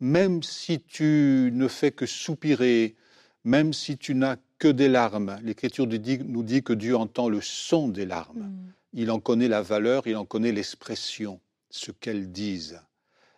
Même 0.00 0.42
si 0.44 0.80
tu 0.80 1.50
ne 1.52 1.66
fais 1.66 1.90
que 1.90 2.06
soupirer, 2.06 2.94
même 3.42 3.72
si 3.72 3.98
tu 3.98 4.14
n'as 4.14 4.36
que 4.58 4.68
des 4.68 4.88
larmes, 4.88 5.38
l'Écriture 5.42 5.86
nous 5.86 5.98
dit- 5.98 6.18
nous 6.18 6.42
dit 6.42 6.62
que 6.62 6.72
Dieu 6.72 6.96
entend 6.96 7.28
le 7.28 7.40
son 7.40 7.88
des 7.88 8.06
larmes. 8.06 8.52
Il 8.92 9.10
en 9.10 9.20
connaît 9.20 9.48
la 9.48 9.62
valeur, 9.62 10.06
il 10.06 10.16
en 10.16 10.24
connaît 10.24 10.52
l'expression, 10.52 11.40
ce 11.70 11.90
qu'elles 11.90 12.30
disent. 12.30 12.80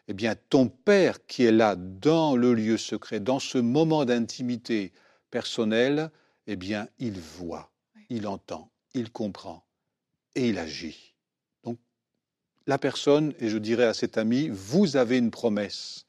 Eh 0.09 0.15
bien, 0.15 0.35
ton 0.49 0.69
Père 0.69 1.25
qui 1.27 1.45
est 1.45 1.53
là 1.53 1.77
dans 1.77 2.37
le 2.37 2.55
lieu 2.55 2.77
secret, 2.77 3.21
dans 3.21 3.39
ce 3.39 3.59
moment 3.59 4.05
d'intimité 4.05 4.93
personnelle, 5.31 6.11
eh 6.47 6.57
bien, 6.57 6.89
il 6.99 7.19
voit, 7.21 7.71
il 8.09 8.27
entend, 8.27 8.71
il 8.95 9.11
comprend 9.11 9.65
et 10.35 10.49
il 10.49 10.59
agit. 10.59 11.15
Donc, 11.65 11.79
la 12.67 12.79
personne, 12.79 13.33
et 13.39 13.49
je 13.49 13.59
dirais 13.59 13.85
à 13.85 13.95
cet 13.95 14.19
ami, 14.19 14.49
vous 14.51 14.97
avez 14.97 15.19
une 15.19 15.31
promesse. 15.31 16.07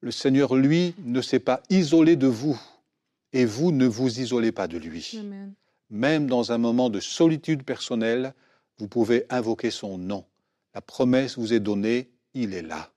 Le 0.00 0.10
Seigneur, 0.10 0.54
lui, 0.54 0.94
ne 1.04 1.22
s'est 1.22 1.38
pas 1.38 1.62
isolé 1.70 2.16
de 2.16 2.26
vous 2.26 2.60
et 3.32 3.44
vous 3.44 3.72
ne 3.72 3.86
vous 3.86 4.20
isolez 4.20 4.52
pas 4.52 4.68
de 4.68 4.78
lui. 4.78 5.16
Amen. 5.18 5.54
Même 5.90 6.26
dans 6.26 6.52
un 6.52 6.58
moment 6.58 6.90
de 6.90 7.00
solitude 7.00 7.64
personnelle, 7.64 8.34
vous 8.78 8.88
pouvez 8.88 9.26
invoquer 9.30 9.70
son 9.70 9.98
nom. 9.98 10.24
La 10.74 10.80
promesse 10.80 11.38
vous 11.38 11.52
est 11.52 11.60
donnée, 11.60 12.10
il 12.34 12.54
est 12.54 12.62
là. 12.62 12.91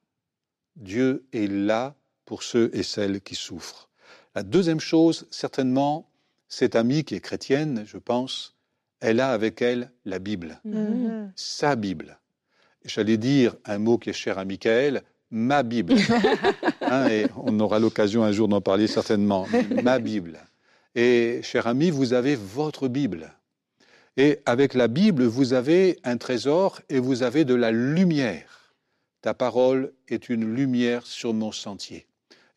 Dieu 0.75 1.25
est 1.33 1.47
là 1.51 1.95
pour 2.25 2.43
ceux 2.43 2.69
et 2.73 2.83
celles 2.83 3.21
qui 3.21 3.35
souffrent. 3.35 3.89
La 4.35 4.43
deuxième 4.43 4.79
chose, 4.79 5.27
certainement, 5.31 6.09
cette 6.47 6.75
amie 6.75 7.03
qui 7.03 7.15
est 7.15 7.19
chrétienne, 7.21 7.83
je 7.87 7.97
pense, 7.97 8.55
elle 8.99 9.19
a 9.19 9.31
avec 9.31 9.61
elle 9.61 9.91
la 10.05 10.19
Bible, 10.19 10.59
Mhm. 10.65 11.31
sa 11.35 11.75
Bible. 11.75 12.19
J'allais 12.83 13.17
dire 13.17 13.55
un 13.65 13.77
mot 13.79 13.97
qui 13.97 14.09
est 14.09 14.13
cher 14.13 14.37
à 14.37 14.45
Michael, 14.45 15.03
ma 15.31 15.63
Bible. 15.63 15.95
Hein, 16.81 17.07
et 17.09 17.25
on 17.35 17.59
aura 17.59 17.79
l'occasion 17.79 18.23
un 18.23 18.31
jour 18.31 18.47
d'en 18.47 18.61
parler 18.61 18.85
certainement. 18.87 19.47
Ma 19.83 19.97
Bible. 19.97 20.39
Et 20.93 21.39
cher 21.41 21.65
ami, 21.65 21.89
vous 21.89 22.13
avez 22.13 22.35
votre 22.35 22.87
Bible. 22.87 23.33
Et 24.17 24.39
avec 24.45 24.75
la 24.75 24.87
Bible, 24.87 25.23
vous 25.25 25.53
avez 25.53 25.99
un 26.03 26.17
trésor 26.17 26.79
et 26.89 26.99
vous 26.99 27.23
avez 27.23 27.43
de 27.43 27.55
la 27.55 27.71
lumière. 27.71 28.54
Ta 29.25 29.33
parole 29.33 29.91
est 30.07 30.29
une 30.29 30.53
lumière 30.53 31.07
sur 31.07 31.33
mon 31.33 31.51
sentier. 31.51 32.05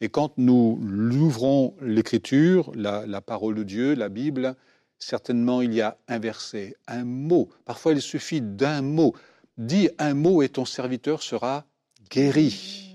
Et 0.03 0.11
quand 0.11 0.37
nous 0.37 0.79
l'ouvrons 0.83 1.75
l'Écriture, 1.81 2.71
la, 2.75 3.07
la 3.07 3.23
parole 3.23 3.55
de 3.55 3.63
Dieu, 3.63 3.95
la 3.95 4.11
Bible, 4.11 4.55
certainement 4.99 5.63
il 5.63 5.73
y 5.73 5.81
a 5.81 5.97
un 6.09 6.19
verset, 6.19 6.77
un 6.87 7.05
mot. 7.05 7.49
Parfois 7.65 7.93
il 7.93 8.03
suffit 8.03 8.43
d'un 8.43 8.83
mot. 8.83 9.15
Dis 9.57 9.89
un 9.97 10.13
mot 10.13 10.43
et 10.43 10.51
ton 10.51 10.67
serviteur 10.67 11.23
sera 11.23 11.65
guéri. 12.11 12.95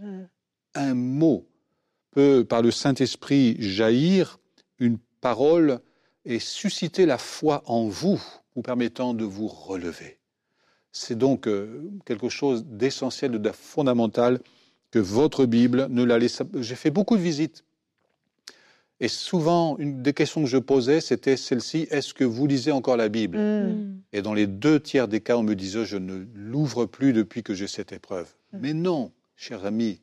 Un 0.76 0.94
mot 0.94 1.48
peut, 2.12 2.46
par 2.48 2.62
le 2.62 2.70
Saint-Esprit, 2.70 3.56
jaillir 3.58 4.38
une 4.78 5.00
parole 5.20 5.80
et 6.26 6.38
susciter 6.38 7.08
la 7.08 7.18
foi 7.18 7.64
en 7.66 7.88
vous, 7.88 8.22
vous 8.54 8.62
permettant 8.62 9.16
de 9.16 9.24
vous 9.26 9.48
relever. 9.48 10.20
C'est 10.94 11.18
donc 11.18 11.48
euh, 11.48 11.90
quelque 12.06 12.30
chose 12.30 12.66
d'essentiel, 12.66 13.32
de 13.32 13.50
fondamental, 13.52 14.40
que 14.92 15.00
votre 15.00 15.46
Bible 15.46 15.88
ne 15.90 16.04
la 16.04 16.20
laisse. 16.20 16.42
J'ai 16.60 16.76
fait 16.76 16.92
beaucoup 16.92 17.18
de 17.18 17.22
visites. 17.22 17.66
Et 19.00 19.08
souvent, 19.08 19.76
une 19.80 20.04
des 20.04 20.14
questions 20.14 20.42
que 20.44 20.48
je 20.48 20.60
posais, 20.60 21.02
c'était 21.02 21.36
celle-ci 21.36 21.88
est-ce 21.90 22.14
que 22.14 22.24
vous 22.24 22.46
lisez 22.46 22.72
encore 22.72 22.96
la 22.96 23.10
Bible? 23.10 23.40
Mhm. 23.40 24.02
Et 24.14 24.22
dans 24.22 24.36
les 24.36 24.46
deux 24.46 24.80
tiers 24.80 25.08
des 25.08 25.20
cas, 25.20 25.36
on 25.36 25.44
me 25.44 25.56
disait 25.56 25.84
je 25.84 25.98
ne 25.98 26.26
l'ouvre 26.36 26.86
plus 26.86 27.12
depuis 27.12 27.42
que 27.42 27.56
j'ai 27.56 27.68
cette 27.68 27.92
épreuve. 27.92 28.32
Mm. 28.54 28.58
Mais 28.62 28.74
non, 28.74 29.12
cher 29.36 29.66
ami, 29.66 30.00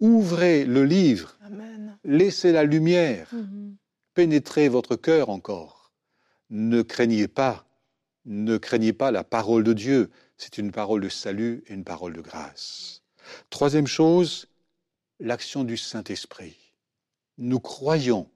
ouvrez 0.00 0.64
le 0.64 0.84
livre, 0.86 1.36
Amen. 1.44 1.98
laissez 2.04 2.50
la 2.50 2.64
lumière 2.64 3.28
Mhm. 3.32 3.76
pénétrer 4.14 4.70
votre 4.70 4.96
cœur 4.96 5.28
encore. 5.28 5.92
Ne 6.48 6.80
craignez 6.80 7.28
pas, 7.28 7.66
ne 8.24 8.56
craignez 8.56 8.92
pas 8.92 9.10
la 9.10 9.24
parole 9.24 9.64
de 9.64 9.72
Dieu. 9.72 10.10
C'est 10.36 10.58
une 10.58 10.72
parole 10.72 11.00
de 11.00 11.08
salut 11.08 11.62
et 11.66 11.74
une 11.74 11.84
parole 11.84 12.12
de 12.12 12.20
grâce. 12.20 13.02
Troisième 13.50 13.86
chose, 13.86 14.46
l'action 15.20 15.64
du 15.64 15.76
Saint-Esprit. 15.76 16.56
Nous 17.38 17.60
croyons 17.60 18.28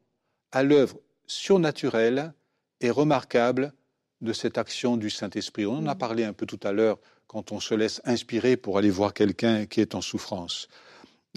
à 0.53 0.63
l'œuvre 0.63 0.99
surnaturelle 1.27 2.33
et 2.81 2.91
remarquable 2.91 3.73
de 4.21 4.33
cette 4.33 4.59
action 4.59 4.97
du 4.97 5.11
Saint-Esprit. 5.11 5.67
On 5.67 5.79
en 5.79 5.87
a 5.87 5.95
mm. 5.95 5.99
parlé 5.99 6.25
un 6.25 6.33
peu 6.33 6.47
tout 6.47 6.61
à 6.63 6.73
l'heure 6.73 6.99
quand 7.27 7.53
on 7.53 7.61
se 7.61 7.75
laisse 7.75 8.01
inspirer 8.05 8.57
pour 8.57 8.79
aller 8.79 8.91
voir 8.91 9.13
quelqu'un 9.13 9.67
qui 9.67 9.81
est 9.81 9.95
en 9.95 10.01
souffrance. 10.01 10.69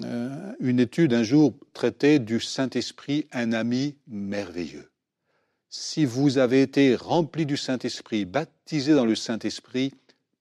Euh, 0.04 0.54
une 0.60 0.80
étude 0.80 1.14
un 1.14 1.24
jour 1.24 1.54
traitait 1.74 2.20
du 2.20 2.40
Saint-Esprit, 2.40 3.28
un 3.32 3.52
ami 3.52 3.98
merveilleux. 4.08 4.88
Si 5.72 6.04
vous 6.04 6.40
avez 6.40 6.64
été 6.64 6.96
rempli 6.96 7.46
du 7.46 7.56
Saint-Esprit, 7.56 8.26
baptisé 8.26 8.96
dans 8.96 9.06
le 9.06 9.14
Saint-Esprit, 9.14 9.94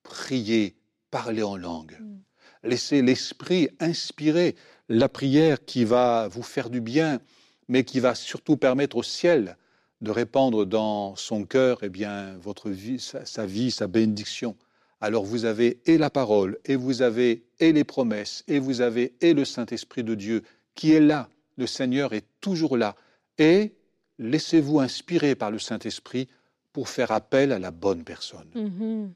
priez, 0.03 0.75
parlez 1.11 1.43
en 1.43 1.59
langue. 1.59 1.99
Mm. 2.01 2.19
Laissez 2.65 3.03
l'Esprit 3.03 3.69
inspirer 3.79 4.57
la 4.89 5.11
prière 5.11 5.63
qui 5.67 5.85
va 5.85 6.29
vous 6.29 6.43
faire 6.43 6.71
du 6.71 6.81
bien, 6.81 7.21
mais 7.69 7.85
qui 7.85 8.01
va 8.01 8.15
surtout 8.15 8.57
permettre 8.57 8.97
au 8.97 9.03
ciel 9.03 9.59
de 10.01 10.11
répandre 10.11 10.65
dans 10.65 11.15
son 11.15 11.45
cœur 11.45 11.81
eh 11.83 11.91
bien, 11.91 12.39
votre 12.39 12.71
vie, 12.71 12.99
sa, 12.99 13.45
vie, 13.45 13.71
sa 13.71 13.87
bénédiction. 13.87 14.57
Alors 15.03 15.27
vous 15.27 15.45
avez 15.45 15.79
et 15.85 15.99
la 15.99 16.09
parole, 16.09 16.59
et 16.65 16.75
vous 16.75 17.03
avez 17.03 17.45
et 17.61 17.75
les 17.75 17.85
promesses, 17.85 18.45
et 18.49 18.59
vous 18.59 18.81
avez 18.81 19.15
et 19.21 19.35
le 19.35 19.45
Saint-Esprit 19.45 20.05
de 20.05 20.15
Dieu 20.15 20.43
qui 20.75 20.95
est 20.95 21.01
là. 21.01 21.29
Le 21.59 21.67
Seigneur 21.67 22.15
est 22.15 22.25
toujours 22.41 22.79
là. 22.79 22.97
Et 23.37 23.75
laissez-vous 24.19 24.81
inspirer 24.81 25.35
par 25.35 25.51
le 25.51 25.59
Saint-Esprit 25.59 26.29
pour 26.73 26.89
faire 26.89 27.13
appel 27.13 27.53
à 27.53 27.59
la 27.59 27.71
bonne 27.71 28.05
personne. 28.05 28.49
Mm-hmm. 28.55 29.11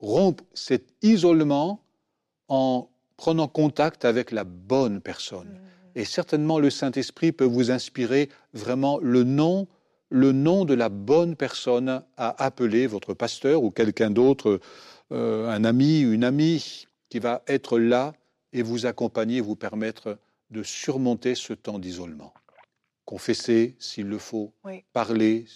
Rompre 0.00 0.44
cet 0.54 0.94
isolement 1.02 1.80
en 2.48 2.88
prenant 3.16 3.48
contact 3.48 4.04
avec 4.04 4.30
la 4.30 4.44
bonne 4.44 5.00
personne. 5.00 5.48
Mm. 5.48 5.76
Et 5.96 6.04
certainement, 6.04 6.58
le 6.58 6.70
Saint-Esprit 6.70 7.32
peut 7.32 7.44
vous 7.44 7.70
inspirer 7.70 8.28
vraiment 8.52 8.98
le 9.00 9.24
nom, 9.24 9.66
le 10.10 10.32
nom 10.32 10.64
de 10.64 10.74
la 10.74 10.90
bonne 10.90 11.36
personne 11.36 12.02
à 12.16 12.44
appeler 12.44 12.86
votre 12.86 13.14
pasteur 13.14 13.62
ou 13.62 13.70
quelqu'un 13.70 14.10
d'autre, 14.10 14.60
euh, 15.12 15.48
un 15.48 15.64
ami, 15.64 16.00
une 16.00 16.24
amie, 16.24 16.86
qui 17.08 17.18
va 17.18 17.42
être 17.46 17.78
là 17.78 18.12
et 18.52 18.62
vous 18.62 18.84
accompagner, 18.86 19.40
vous 19.40 19.56
permettre 19.56 20.18
de 20.50 20.62
surmonter 20.62 21.34
ce 21.34 21.52
temps 21.52 21.78
d'isolement. 21.78 22.32
Confesser 23.06 23.76
s'il 23.78 24.06
le 24.06 24.18
faut, 24.18 24.52
parler, 24.92 25.46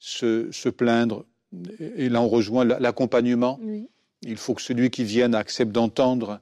se, 0.00 0.68
plaindre. 0.68 1.24
Et 1.78 2.08
là, 2.08 2.20
on 2.20 2.28
rejoint 2.28 2.64
l'accompagnement. 2.64 3.60
Il 4.22 4.36
faut 4.36 4.54
que 4.54 4.62
celui 4.62 4.90
qui 4.90 5.04
vienne 5.04 5.34
accepte 5.34 5.72
d'entendre 5.72 6.40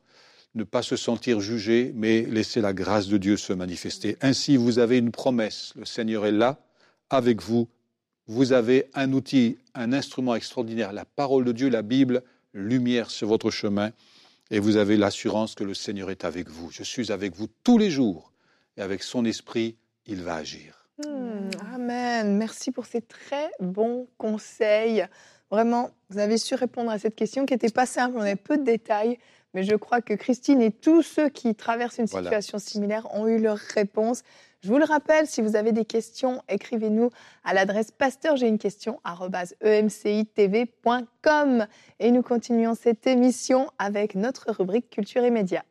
ne 0.55 0.65
pas 0.65 0.83
se 0.83 0.97
sentir 0.97 1.41
jugé, 1.41 1.93
mais 1.95 2.23
laisser 2.23 2.61
la 2.61 2.73
grâce 2.73 3.09
de 3.09 3.19
Dieu 3.19 3.37
se 3.37 3.53
manifester. 3.53 4.17
Ainsi, 4.23 4.57
vous 4.57 4.79
avez 4.79 4.99
une 4.99 5.11
promesse. 5.11 5.75
Le 5.77 5.85
Seigneur 5.85 6.25
est 6.25 6.33
là, 6.33 6.59
avec 7.11 7.43
vous. 7.43 7.69
Vous 8.27 8.53
avez 8.53 8.91
un 8.95 9.13
outil, 9.13 9.59
un 9.75 9.93
instrument 9.93 10.35
extraordinaire, 10.35 10.93
la 10.93 11.05
parole 11.05 11.45
de 11.45 11.53
Dieu, 11.53 11.69
la 11.69 11.83
Bible, 11.83 12.23
lumière 12.53 13.11
sur 13.11 13.29
votre 13.29 13.51
chemin, 13.51 13.91
et 14.51 14.59
vous 14.59 14.77
avez 14.77 14.97
l'assurance 14.97 15.55
que 15.55 15.65
le 15.65 15.75
Seigneur 15.75 16.11
est 16.11 16.25
avec 16.25 16.49
vous. 16.49 16.71
Je 16.71 16.83
suis 16.83 17.13
avec 17.13 17.35
vous 17.35 17.49
tous 17.65 17.79
les 17.79 17.91
jours, 17.91 18.33
et 18.77 18.83
avec 18.83 19.03
son 19.03 19.25
esprit, 19.25 19.77
il 20.09 20.23
va 20.23 20.37
agir. 20.37 20.89
Hmm, 21.05 21.51
amen. 21.75 22.37
Merci 22.37 22.73
pour 22.73 22.87
ces 22.87 23.01
très 23.01 23.51
bons 23.61 24.09
conseils. 24.19 25.07
Vraiment, 25.51 25.91
vous 26.11 26.19
avez 26.19 26.37
su 26.39 26.57
répondre 26.57 26.91
à 26.91 26.99
cette 26.99 27.15
question 27.15 27.47
qui 27.47 27.55
n'était 27.55 27.71
pas 27.71 27.87
simple, 27.87 28.17
on 28.17 28.21
avait 28.21 28.37
peu 28.37 28.59
de 28.59 28.65
détails. 28.65 29.19
Mais 29.55 29.63
je 29.63 29.77
crois 29.77 30.03
que 30.03 30.13
Christine 30.15 30.61
et 30.61 30.73
tous 30.73 31.03
ceux 31.03 31.31
qui 31.31 31.55
traversent 31.55 31.97
une 31.99 32.07
situation 32.07 32.59
similaire 32.59 33.09
ont 33.15 33.27
eu 33.29 33.39
leur 33.39 33.57
réponse. 33.57 34.23
Je 34.61 34.69
vous 34.69 34.77
le 34.79 34.85
rappelle, 34.85 35.27
si 35.27 35.41
vous 35.41 35.57
avez 35.57 35.73
des 35.73 35.85
questions, 35.85 36.43
écrivez-nous 36.49 37.11
à 37.45 37.55
l'adresse 37.55 37.93
pasteur 37.93 38.37
j'ai 38.37 38.49
une 38.49 38.59
question 38.59 39.01
emcitv.com 39.65 41.67
et 42.01 42.11
nous 42.11 42.23
continuons 42.23 42.75
cette 42.75 43.07
émission 43.07 43.71
avec 43.79 44.17
notre 44.17 44.53
rubrique 44.53 44.91
culture 44.91 45.25
et 45.25 45.31
médias. 45.31 45.63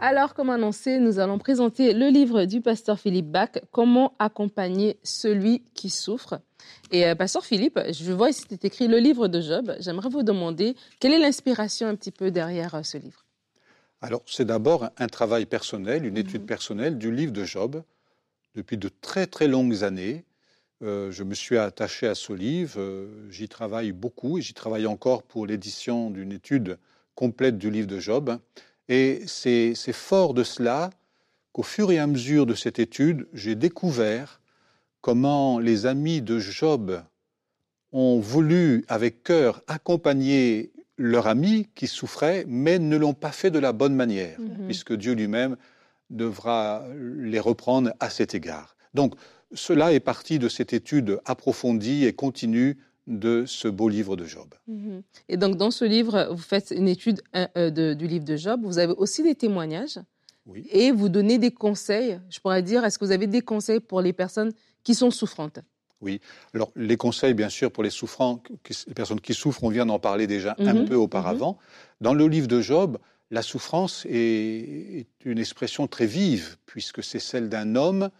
Alors, 0.00 0.34
comme 0.34 0.50
annoncé, 0.50 0.98
nous 0.98 1.20
allons 1.20 1.38
présenter 1.38 1.94
le 1.94 2.08
livre 2.08 2.46
du 2.46 2.60
pasteur 2.60 2.98
Philippe 2.98 3.28
Bach, 3.28 3.50
Comment 3.70 4.14
accompagner 4.18 4.98
celui 5.04 5.62
qui 5.74 5.88
souffre. 5.88 6.40
Et 6.90 7.06
euh, 7.06 7.14
pasteur 7.14 7.44
Philippe, 7.44 7.78
je 7.92 8.12
vois 8.12 8.30
ici 8.30 8.44
c'est 8.48 8.64
écrit 8.64 8.88
le 8.88 8.98
livre 8.98 9.28
de 9.28 9.40
Job. 9.40 9.72
J'aimerais 9.78 10.08
vous 10.08 10.24
demander 10.24 10.74
quelle 10.98 11.12
est 11.12 11.18
l'inspiration 11.18 11.86
un 11.86 11.94
petit 11.94 12.10
peu 12.10 12.32
derrière 12.32 12.74
euh, 12.74 12.82
ce 12.82 12.98
livre? 12.98 13.24
Alors, 14.00 14.22
c'est 14.26 14.44
d'abord 14.44 14.90
un 14.98 15.06
travail 15.06 15.46
personnel, 15.46 16.04
une 16.04 16.16
étude 16.16 16.42
mhm. 16.42 16.46
personnelle 16.46 16.98
du 16.98 17.12
livre 17.12 17.32
de 17.32 17.44
Job. 17.44 17.82
Depuis 18.56 18.76
de 18.76 18.90
très 19.00 19.28
très 19.28 19.46
longues 19.46 19.84
années, 19.84 20.24
euh, 20.82 21.12
je 21.12 21.22
me 21.22 21.34
suis 21.34 21.56
attaché 21.56 22.08
à 22.08 22.16
ce 22.16 22.32
livre. 22.32 22.80
j'y 23.30 23.48
travaille 23.48 23.92
beaucoup 23.92 24.38
et 24.38 24.42
j'y 24.42 24.54
travaille 24.54 24.86
encore 24.86 25.22
pour 25.22 25.46
l'édition 25.46 26.10
d'une 26.10 26.32
étude 26.32 26.78
complète 27.14 27.58
du 27.58 27.70
livre 27.70 27.86
de 27.86 28.00
Job. 28.00 28.38
Et 28.88 29.22
c'est 29.26 29.74
fort 29.92 30.34
de 30.34 30.44
cela 30.44 30.90
qu'au 31.52 31.62
fur 31.62 31.90
et 31.90 31.98
à 31.98 32.06
mesure 32.06 32.46
de 32.46 32.54
cette 32.54 32.78
étude, 32.78 33.26
j'ai 33.32 33.54
découvert 33.54 34.40
comment 35.00 35.58
les 35.58 35.86
amis 35.86 36.20
de 36.20 36.38
Job 36.38 37.02
ont 37.92 38.18
voulu 38.18 38.84
avec 38.88 39.22
cœur 39.22 39.62
accompagner 39.68 40.72
leur 40.96 41.26
ami 41.26 41.68
qui 41.74 41.86
souffrait, 41.86 42.44
mais 42.48 42.78
ne 42.78 42.96
l'ont 42.96 43.14
pas 43.14 43.32
fait 43.32 43.50
de 43.50 43.58
la 43.58 43.72
bonne 43.72 43.94
manière, 43.94 44.38
mhm. 44.40 44.66
puisque 44.66 44.92
Dieu 44.92 45.12
lui-même 45.12 45.56
devra 46.10 46.84
les 46.96 47.40
reprendre 47.40 47.92
à 48.00 48.10
cet 48.10 48.34
égard. 48.34 48.76
Donc, 48.92 49.14
cela 49.52 49.92
est 49.92 50.00
parti 50.00 50.38
de 50.38 50.48
cette 50.48 50.72
étude 50.72 51.20
approfondie 51.24 52.04
et 52.04 52.12
continue 52.12 52.78
de 53.06 53.44
ce 53.46 53.68
beau 53.68 53.88
livre 53.88 54.16
de 54.16 54.24
Job. 54.24 54.54
Mhm. 54.66 55.02
Et 55.28 55.36
donc, 55.36 55.56
dans 55.56 55.70
ce 55.70 55.84
livre, 55.84 56.28
vous 56.30 56.42
faites 56.42 56.72
une 56.76 56.88
étude 56.88 57.22
euh, 57.36 57.94
du 57.94 58.06
livre 58.06 58.24
de 58.24 58.36
Job. 58.36 58.60
Vous 58.64 58.78
avez 58.78 58.94
aussi 58.94 59.22
des 59.22 59.34
témoignages. 59.34 59.98
Et 60.70 60.90
vous 60.90 61.08
donnez 61.08 61.38
des 61.38 61.52
conseils. 61.52 62.20
Je 62.28 62.38
pourrais 62.38 62.62
dire, 62.62 62.84
est-ce 62.84 62.98
que 62.98 63.04
vous 63.04 63.12
avez 63.12 63.26
des 63.26 63.40
conseils 63.40 63.80
pour 63.80 64.02
les 64.02 64.12
personnes 64.12 64.52
qui 64.82 64.94
sont 64.94 65.10
souffrantes? 65.10 65.60
Oui. 66.02 66.20
Alors, 66.52 66.70
les 66.76 66.98
conseils, 66.98 67.32
bien 67.32 67.48
sûr, 67.48 67.72
pour 67.72 67.82
les 67.82 67.90
souffrants, 67.90 68.42
les 68.86 68.94
personnes 68.94 69.20
qui 69.20 69.32
souffrent, 69.32 69.64
on 69.64 69.70
vient 69.70 69.86
d'en 69.86 69.98
parler 69.98 70.26
déjà 70.26 70.54
un 70.58 70.74
mhm. 70.74 70.84
peu 70.84 70.96
auparavant. 70.96 71.52
Mhm. 71.52 71.58
Dans 72.02 72.14
le 72.14 72.28
livre 72.28 72.46
de 72.46 72.60
Job, 72.60 72.98
la 73.30 73.40
souffrance 73.40 74.06
est 74.08 75.06
une 75.24 75.38
expression 75.38 75.86
très 75.86 76.06
vive, 76.06 76.56
puisque 76.66 77.02
c'est 77.02 77.18
celle 77.18 77.48
d'un 77.48 77.74
homme 77.74 78.10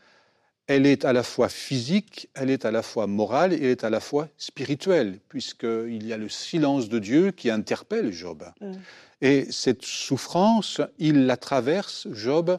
elle 0.67 0.87
est 0.87 1.05
à 1.05 1.13
la 1.13 1.23
fois 1.23 1.49
physique, 1.49 2.29
elle 2.35 2.51
est 2.51 2.65
à 2.65 2.71
la 2.71 2.83
fois 2.83 3.07
morale 3.07 3.53
et 3.53 3.57
elle 3.57 3.71
est 3.71 3.85
à 3.85 3.91
la 3.91 4.01
fois 4.01 4.29
spirituelle, 4.39 5.19
puisqu'il 5.29 6.07
y 6.07 6.13
a 6.13 6.17
le 6.17 6.29
silence 6.29 6.89
de 6.89 6.99
Dieu 6.99 7.31
qui 7.33 7.51
interpelle 7.51 8.13
Job. 8.13 8.45
Mm. 8.61 8.73
Et 9.21 9.47
cette 9.51 9.85
souffrance, 9.85 10.81
il 10.99 11.27
la 11.27 11.37
traverse, 11.37 12.09
Job, 12.13 12.59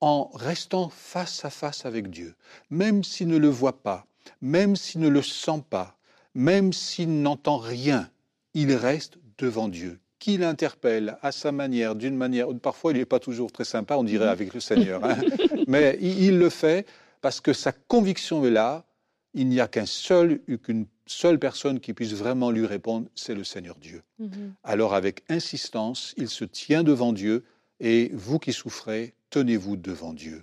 en 0.00 0.30
restant 0.34 0.90
face 0.90 1.44
à 1.44 1.50
face 1.50 1.86
avec 1.86 2.10
Dieu, 2.10 2.34
même 2.70 3.04
s'il 3.04 3.28
ne 3.28 3.36
le 3.36 3.48
voit 3.48 3.82
pas, 3.82 4.06
même 4.40 4.76
s'il 4.76 5.00
ne 5.00 5.08
le 5.08 5.22
sent 5.22 5.62
pas, 5.70 5.96
même 6.34 6.72
s'il 6.72 7.22
n'entend 7.22 7.58
rien, 7.58 8.10
il 8.52 8.74
reste 8.74 9.18
devant 9.38 9.68
Dieu, 9.68 10.00
qui 10.18 10.36
l'interpelle 10.36 11.16
à 11.22 11.32
sa 11.32 11.52
manière, 11.52 11.94
d'une 11.94 12.16
manière, 12.16 12.48
parfois 12.60 12.92
il 12.92 12.98
n'est 12.98 13.04
pas 13.04 13.20
toujours 13.20 13.52
très 13.52 13.64
sympa, 13.64 13.96
on 13.96 14.04
dirait 14.04 14.26
mm. 14.26 14.30
avec 14.30 14.54
le 14.54 14.60
Seigneur, 14.60 15.04
hein. 15.04 15.16
mais 15.66 15.96
il 16.00 16.38
le 16.38 16.50
fait 16.50 16.86
parce 17.22 17.40
que 17.40 17.54
sa 17.54 17.72
conviction 17.72 18.44
est 18.44 18.50
là, 18.50 18.84
il 19.32 19.48
n'y 19.48 19.60
a 19.60 19.68
qu'un 19.68 19.86
seul, 19.86 20.40
qu'une 20.62 20.86
seule 21.06 21.38
personne 21.38 21.80
qui 21.80 21.94
puisse 21.94 22.12
vraiment 22.12 22.50
lui 22.50 22.66
répondre, 22.66 23.08
c'est 23.14 23.34
le 23.34 23.44
Seigneur 23.44 23.76
Dieu. 23.76 24.02
Mhm. 24.18 24.54
Alors 24.62 24.92
avec 24.94 25.22
insistance, 25.30 26.12
il 26.18 26.28
se 26.28 26.44
tient 26.44 26.82
devant 26.82 27.14
Dieu 27.14 27.44
et 27.80 28.10
vous 28.12 28.38
qui 28.38 28.52
souffrez, 28.52 29.14
tenez-vous 29.30 29.76
devant 29.76 30.12
Dieu. 30.12 30.42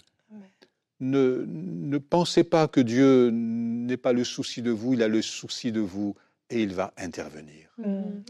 Ne, 1.01 1.45
ne 1.47 1.97
pensez 1.97 2.43
pas 2.43 2.67
que 2.67 2.81
Dieu 2.81 3.29
n'ait 3.31 3.95
pas 3.95 4.11
le 4.11 4.25
souci 4.25 4.61
de 4.61 4.71
vous, 4.71 4.95
il 4.95 5.03
a 5.03 5.07
le 5.07 5.21
souci 5.21 5.71
de 5.71 5.79
vous 5.79 6.13
et 6.49 6.61
il 6.61 6.73
va 6.73 6.93
intervenir. 6.97 7.69
Mhm. 7.77 8.23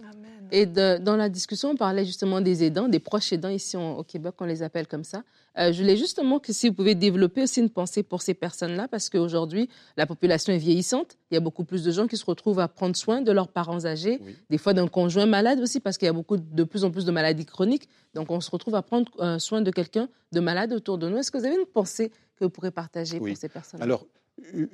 Et 0.52 0.66
dans 0.66 1.16
la 1.16 1.30
discussion, 1.30 1.72
on 1.72 1.76
parlait 1.76 2.06
justement 2.06 2.42
des 2.42 2.64
aidants, 2.64 2.88
des 2.88 3.00
proches 3.00 3.34
aidants 3.34 3.50
ici 3.50 3.78
au 3.78 4.04
Québec, 4.04 4.34
on 4.40 4.46
les 4.46 4.64
appelle 4.64 4.88
comme 4.88 5.04
ça. 5.04 5.24
Euh, 5.58 5.72
je 5.74 5.82
voulais 5.82 5.98
justement 5.98 6.40
que 6.40 6.54
si 6.54 6.70
vous 6.70 6.76
pouvez 6.76 6.96
développer 6.96 7.44
aussi 7.44 7.60
une 7.60 7.70
pensée 7.70 8.04
pour 8.04 8.22
ces 8.22 8.34
personnes-là, 8.34 8.88
parce 8.88 9.10
qu'aujourd'hui, 9.10 9.70
la 9.98 10.06
population 10.06 10.54
est 10.54 10.58
vieillissante. 10.58 11.18
Il 11.32 11.36
y 11.36 11.38
a 11.38 11.40
beaucoup 11.40 11.64
plus 11.64 11.84
de 11.84 11.92
gens 11.92 12.08
qui 12.08 12.18
se 12.18 12.26
retrouvent 12.26 12.60
à 12.60 12.68
prendre 12.68 12.96
soin 12.96 13.22
de 13.22 13.32
leurs 13.32 13.50
parents 13.50 13.86
âgés, 13.86 14.20
des 14.50 14.58
fois 14.58 14.74
d'un 14.74 14.88
conjoint 14.88 15.26
malade 15.26 15.60
aussi, 15.60 15.80
parce 15.80 15.98
qu'il 15.98 16.06
y 16.06 16.10
a 16.10 16.14
beaucoup, 16.14 16.38
de 16.38 16.64
plus 16.64 16.84
en 16.84 16.92
plus 16.92 17.06
de 17.06 17.12
maladies 17.12 17.46
chroniques. 17.46 17.90
Donc, 18.14 18.32
on 18.32 18.42
se 18.42 18.50
retrouve 18.52 18.76
à 18.76 18.82
prendre 18.82 19.12
euh, 19.20 19.40
soin 19.40 19.62
de 19.62 19.72
quelqu'un 19.72 20.08
de 20.32 20.40
malade 20.40 20.74
autour 20.74 20.98
de 20.98 21.10
nous. 21.10 21.18
Est-ce 21.18 21.32
que 21.32 21.38
vous 21.38 21.46
avez 21.46 21.56
une 21.56 21.66
pensée 21.66 22.10
que 22.38 22.46
vous 22.46 22.50
pourrez 22.50 22.72
partager 22.72 23.18
pour 23.18 23.36
ces 23.36 23.50
personnes-là? 23.50 23.84
Alors, 23.84 24.06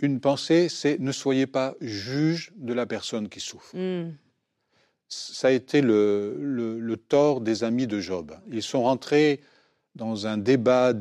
une 0.02 0.20
pensée, 0.20 0.70
c'est 0.70 1.00
ne 1.00 1.12
soyez 1.12 1.48
pas 1.48 1.76
juge 1.82 2.52
de 2.56 2.74
la 2.74 2.86
personne 2.86 3.30
qui 3.30 3.40
souffre. 3.40 3.76
Hmm. 3.76 4.12
Ça 5.08 5.50
a 5.50 5.52
été 5.52 5.82
le, 5.82 6.36
le, 6.40 6.80
le 6.80 6.98
tort 6.98 7.42
des 7.42 7.64
amis 7.64 7.88
de 7.88 8.00
Job. 8.00 8.34
Ils 8.52 8.64
sont 8.64 8.84
rentrés 8.84 9.42
dans 9.96 10.28
un 10.28 10.38
débat 10.38 10.94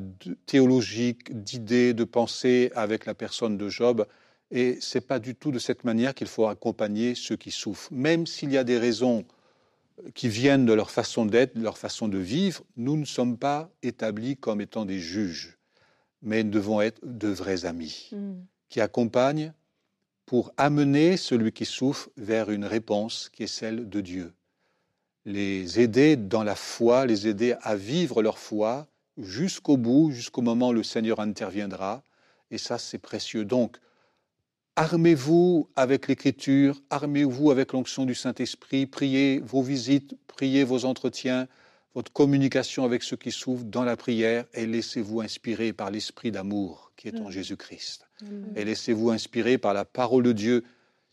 théologique, 0.46 1.42
d'idées, 1.42 1.94
de 1.94 2.04
pensées 2.04 2.70
avec 2.74 3.06
la 3.06 3.14
personne 3.14 3.56
de 3.56 3.68
Job. 3.68 4.06
Et 4.50 4.78
ce 4.80 4.98
n'est 4.98 5.02
pas 5.02 5.18
du 5.18 5.34
tout 5.34 5.50
de 5.50 5.58
cette 5.58 5.84
manière 5.84 6.14
qu'il 6.14 6.28
faut 6.28 6.46
accompagner 6.46 7.14
ceux 7.14 7.36
qui 7.36 7.50
souffrent. 7.50 7.92
Même 7.92 8.26
s'il 8.26 8.52
y 8.52 8.58
a 8.58 8.64
des 8.64 8.78
raisons 8.78 9.24
qui 10.14 10.28
viennent 10.28 10.66
de 10.66 10.72
leur 10.72 10.90
façon 10.90 11.26
d'être, 11.26 11.56
de 11.56 11.62
leur 11.62 11.78
façon 11.78 12.08
de 12.08 12.18
vivre, 12.18 12.62
nous 12.76 12.96
ne 12.96 13.04
sommes 13.04 13.36
pas 13.36 13.70
établis 13.82 14.36
comme 14.36 14.60
étant 14.60 14.84
des 14.84 14.98
juges, 14.98 15.58
mais 16.22 16.44
nous 16.44 16.50
devons 16.50 16.80
être 16.80 17.00
de 17.04 17.28
vrais 17.28 17.64
amis 17.64 18.10
mm. 18.12 18.34
qui 18.68 18.80
accompagnent 18.80 19.52
pour 20.26 20.52
amener 20.56 21.16
celui 21.16 21.52
qui 21.52 21.64
souffre 21.64 22.08
vers 22.16 22.50
une 22.50 22.64
réponse 22.64 23.28
qui 23.32 23.42
est 23.42 23.46
celle 23.48 23.88
de 23.88 24.00
Dieu 24.00 24.32
les 25.24 25.80
aider 25.80 26.16
dans 26.16 26.42
la 26.42 26.54
foi, 26.54 27.06
les 27.06 27.26
aider 27.26 27.54
à 27.62 27.76
vivre 27.76 28.22
leur 28.22 28.38
foi 28.38 28.86
jusqu'au 29.16 29.76
bout, 29.76 30.10
jusqu'au 30.10 30.42
moment 30.42 30.68
où 30.68 30.72
le 30.72 30.82
Seigneur 30.82 31.20
interviendra. 31.20 32.02
Et 32.50 32.58
ça, 32.58 32.78
c'est 32.78 32.98
précieux. 32.98 33.44
Donc, 33.44 33.78
armez-vous 34.76 35.68
avec 35.76 36.08
l'écriture, 36.08 36.80
armez-vous 36.90 37.50
avec 37.50 37.72
l'onction 37.72 38.04
du 38.04 38.14
Saint-Esprit, 38.14 38.86
priez 38.86 39.40
vos 39.40 39.62
visites, 39.62 40.14
priez 40.26 40.64
vos 40.64 40.84
entretiens, 40.84 41.48
votre 41.94 42.12
communication 42.12 42.84
avec 42.84 43.02
ceux 43.02 43.16
qui 43.16 43.30
souffrent 43.30 43.64
dans 43.64 43.84
la 43.84 43.96
prière 43.96 44.44
et 44.52 44.66
laissez-vous 44.66 45.20
inspirer 45.20 45.72
par 45.72 45.90
l'esprit 45.90 46.32
d'amour 46.32 46.92
qui 46.96 47.08
est 47.08 47.20
en 47.20 47.30
Jésus-Christ. 47.30 48.03
Et 48.56 48.64
laissez-vous 48.64 49.10
inspirer 49.10 49.58
par 49.58 49.74
la 49.74 49.84
parole 49.84 50.22
de 50.22 50.32
Dieu. 50.32 50.64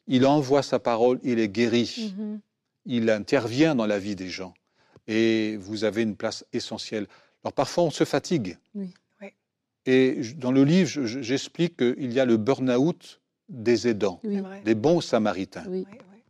Il 0.07 0.25
envoie 0.25 0.63
sa 0.63 0.79
parole, 0.79 1.19
il 1.23 1.39
est 1.39 1.49
guéri. 1.49 2.13
Mm-hmm 2.17 2.39
il 2.85 3.09
intervient 3.09 3.75
dans 3.75 3.85
la 3.85 3.99
vie 3.99 4.15
des 4.15 4.29
gens 4.29 4.53
et 5.07 5.57
vous 5.57 5.83
avez 5.83 6.03
une 6.03 6.15
place 6.15 6.45
essentielle. 6.53 7.07
Alors 7.43 7.53
parfois 7.53 7.83
on 7.83 7.91
se 7.91 8.03
fatigue. 8.03 8.57
Et 9.87 10.21
dans 10.37 10.51
le 10.51 10.63
livre, 10.63 11.05
j'explique 11.05 11.77
qu'il 11.77 12.13
y 12.13 12.19
a 12.19 12.25
le 12.25 12.37
burn-out 12.37 13.19
des 13.49 13.87
aidants, 13.87 14.21
des 14.63 14.75
bons 14.75 15.01
samaritains. 15.01 15.65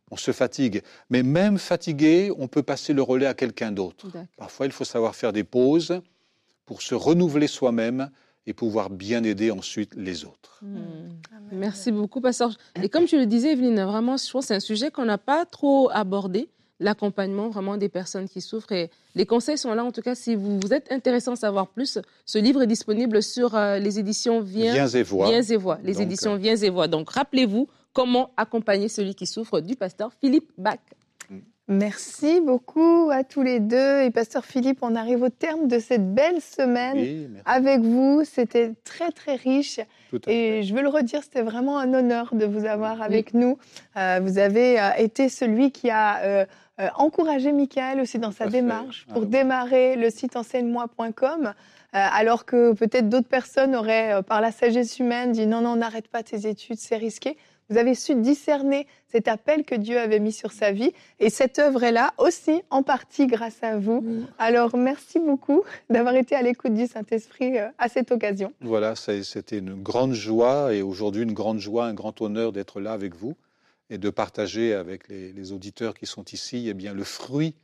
On 0.09 0.17
se 0.17 0.31
fatigue. 0.31 0.81
Mais 1.09 1.23
même 1.23 1.57
fatigué, 1.57 2.31
on 2.37 2.47
peut 2.47 2.63
passer 2.63 2.93
le 2.93 3.01
relais 3.01 3.25
à 3.25 3.33
quelqu'un 3.33 3.71
d'autre. 3.71 4.07
Parfois, 4.37 4.65
il 4.65 4.71
faut 4.71 4.83
savoir 4.83 5.15
faire 5.15 5.31
des 5.31 5.45
pauses 5.45 6.01
pour 6.65 6.81
se 6.81 6.95
renouveler 6.95 7.47
soi-même 7.47 8.09
et 8.47 8.53
pouvoir 8.53 8.89
bien 8.89 9.23
aider 9.23 9.51
ensuite 9.51 9.93
les 9.95 10.25
autres. 10.25 10.59
Hmm. 10.61 11.09
Merci 11.51 11.91
beaucoup, 11.91 12.21
Pasteur. 12.21 12.57
Et 12.81 12.89
comme 12.89 13.05
tu 13.05 13.17
le 13.17 13.25
disais, 13.25 13.53
Evelyne, 13.53 13.81
vraiment, 13.83 14.17
je 14.17 14.29
pense 14.31 14.43
que 14.43 14.47
c'est 14.47 14.55
un 14.55 14.59
sujet 14.59 14.89
qu'on 14.89 15.05
n'a 15.05 15.17
pas 15.17 15.45
trop 15.45 15.89
abordé, 15.91 16.49
l'accompagnement 16.79 17.49
vraiment 17.49 17.77
des 17.77 17.89
personnes 17.89 18.27
qui 18.27 18.41
souffrent. 18.41 18.71
Et 18.71 18.89
les 19.15 19.25
conseils 19.25 19.57
sont 19.57 19.73
là, 19.73 19.83
en 19.83 19.91
tout 19.91 20.01
cas, 20.01 20.15
si 20.15 20.35
vous, 20.35 20.59
vous 20.59 20.73
êtes 20.73 20.91
intéressé 20.91 21.29
à 21.29 21.33
en 21.33 21.35
savoir 21.35 21.67
plus, 21.67 21.99
ce 22.25 22.39
livre 22.39 22.63
est 22.63 22.67
disponible 22.67 23.21
sur 23.21 23.55
euh, 23.55 23.77
les 23.77 23.99
éditions 23.99 24.41
Viens, 24.41 24.73
Viens 24.73 24.87
et 24.87 25.03
Voix. 25.03 25.27
Viens 25.29 25.43
et 25.43 25.57
Voix, 25.57 25.77
les 25.83 26.01
éditions 26.01 26.33
euh, 26.33 26.37
Viens 26.37 26.55
et 26.55 26.69
Voix. 26.69 26.87
Donc, 26.87 27.11
rappelez-vous 27.11 27.67
comment 27.93 28.31
accompagner 28.37 28.87
celui 28.87 29.13
qui 29.13 29.27
souffre 29.27 29.59
du 29.59 29.75
pasteur 29.75 30.11
Philippe 30.19 30.49
Bach. 30.57 30.79
Merci 31.71 32.41
beaucoup 32.41 33.09
à 33.13 33.23
tous 33.23 33.43
les 33.43 33.61
deux. 33.61 34.01
Et 34.01 34.11
Pasteur 34.11 34.43
Philippe, 34.43 34.79
on 34.81 34.93
arrive 34.93 35.23
au 35.23 35.29
terme 35.29 35.69
de 35.69 35.79
cette 35.79 36.13
belle 36.13 36.41
semaine 36.41 37.41
avec 37.45 37.79
vous. 37.79 38.23
C'était 38.25 38.73
très, 38.83 39.09
très 39.11 39.35
riche. 39.35 39.79
Et 40.27 40.63
je 40.63 40.75
veux 40.75 40.81
le 40.81 40.89
redire, 40.89 41.23
c'était 41.23 41.43
vraiment 41.43 41.79
un 41.79 41.93
honneur 41.93 42.35
de 42.35 42.45
vous 42.45 42.65
avoir 42.65 43.01
avec 43.01 43.33
nous. 43.33 43.57
Euh, 43.95 44.19
vous 44.21 44.37
avez 44.37 44.81
euh, 44.81 44.89
été 44.97 45.29
celui 45.29 45.71
qui 45.71 45.89
a 45.89 46.19
euh, 46.23 46.45
encouragé 46.95 47.53
Michael 47.53 48.01
aussi 48.01 48.19
dans 48.19 48.33
sa 48.33 48.47
démarche 48.47 49.07
pour 49.13 49.25
démarrer 49.25 49.95
le 49.95 50.09
site 50.09 50.35
enseigne-moi.com. 50.35 51.53
alors 51.93 52.43
que 52.43 52.73
peut-être 52.73 53.07
d'autres 53.07 53.29
personnes 53.29 53.77
auraient, 53.77 54.21
par 54.23 54.41
la 54.41 54.51
sagesse 54.51 54.99
humaine, 54.99 55.31
dit 55.31 55.45
non, 55.45 55.61
non, 55.61 55.77
n'arrête 55.77 56.09
pas 56.09 56.23
tes 56.23 56.47
études, 56.47 56.79
c'est 56.79 56.97
risqué. 56.97 57.37
Vous 57.71 57.77
avez 57.77 57.95
su 57.95 58.15
discerner 58.15 58.85
cet 59.07 59.29
appel 59.29 59.63
que 59.63 59.75
Dieu 59.75 59.97
avait 59.97 60.19
mis 60.19 60.33
sur 60.33 60.51
sa 60.51 60.73
vie. 60.73 60.91
Et 61.21 61.29
cette 61.29 61.57
œuvre 61.57 61.83
est 61.85 61.93
là 61.93 62.13
aussi 62.17 62.61
en 62.69 62.83
partie 62.83 63.27
grâce 63.27 63.63
à 63.63 63.77
vous. 63.77 64.03
Alors 64.37 64.75
merci 64.75 65.19
beaucoup 65.19 65.63
d'avoir 65.89 66.15
été 66.15 66.35
à 66.35 66.41
l'écoute 66.41 66.73
du 66.73 66.85
Saint-Esprit 66.85 67.57
euh, 67.57 67.69
à 67.77 67.87
cette 67.87 68.11
occasion. 68.11 68.51
Voilà, 68.59 68.95
c'était 68.97 69.57
une 69.57 69.81
grande 69.81 70.11
joie 70.11 70.73
et 70.73 70.81
aujourd'hui 70.81 71.23
une 71.23 71.31
grande 71.31 71.59
joie, 71.59 71.85
un 71.85 71.93
grand 71.93 72.19
honneur 72.19 72.51
d'être 72.51 72.81
là 72.81 72.91
avec 72.91 73.15
vous 73.15 73.35
et 73.89 73.97
de 73.97 74.09
partager 74.09 74.73
avec 74.73 75.07
les, 75.07 75.53
auditeurs 75.53 75.93
qui 75.93 76.05
sont 76.05 76.25
ici 76.25 76.65
eh 76.67 76.73
bien, 76.73 76.93
le 76.93 77.05
fruit 77.05 77.55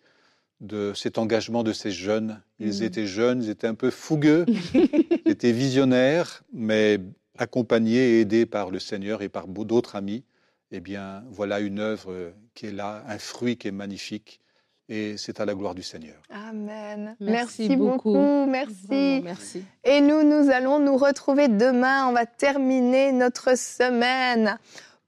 de 0.62 0.94
cet 0.96 1.18
engagement 1.18 1.64
de 1.64 1.74
ces 1.74 1.92
jeunes. 1.92 2.42
Ils 2.62 2.80
mm. 2.80 2.84
étaient 2.84 3.08
jeunes, 3.08 3.44
ils 3.44 3.50
étaient 3.50 3.68
un 3.68 3.76
peu 3.76 3.90
fougueux, 3.90 4.46
ils 4.74 5.20
étaient 5.26 5.52
visionnaires, 5.52 6.44
mais 6.54 7.00
accompagné 7.38 7.98
et 7.98 8.22
aidé 8.22 8.46
par 8.46 8.72
le 8.72 8.80
Seigneur 8.80 9.22
et 9.22 9.30
par 9.30 9.48
d'autres 9.48 9.96
amis, 9.96 10.24
eh 10.72 10.80
bien, 10.80 11.24
voilà 11.30 11.60
une 11.60 11.80
œuvre 11.80 12.34
qui 12.54 12.68
est 12.68 12.72
là, 12.72 13.04
un 13.08 13.18
fruit 13.18 13.58
qui 13.58 13.68
est 13.68 13.72
magnifique. 13.72 14.42
Et 14.90 15.18
c'est 15.18 15.42
à 15.42 15.46
la 15.46 15.54
gloire 15.54 15.76
du 15.76 15.84
Seigneur. 15.84 16.16
Amen. 16.30 17.18
Merci, 17.20 17.76
beaucoup. 17.76 18.46
Merci. 18.46 19.22
merci. 19.22 19.64
Et 19.84 20.00
nous, 20.00 20.24
nous 20.24 20.50
allons 20.50 20.80
nous 20.80 20.96
retrouver 20.96 21.50
demain. 21.50 22.08
On 22.08 22.14
va 22.14 22.26
terminer 22.26 23.12
notre 23.12 23.58
semaine. 23.58 24.58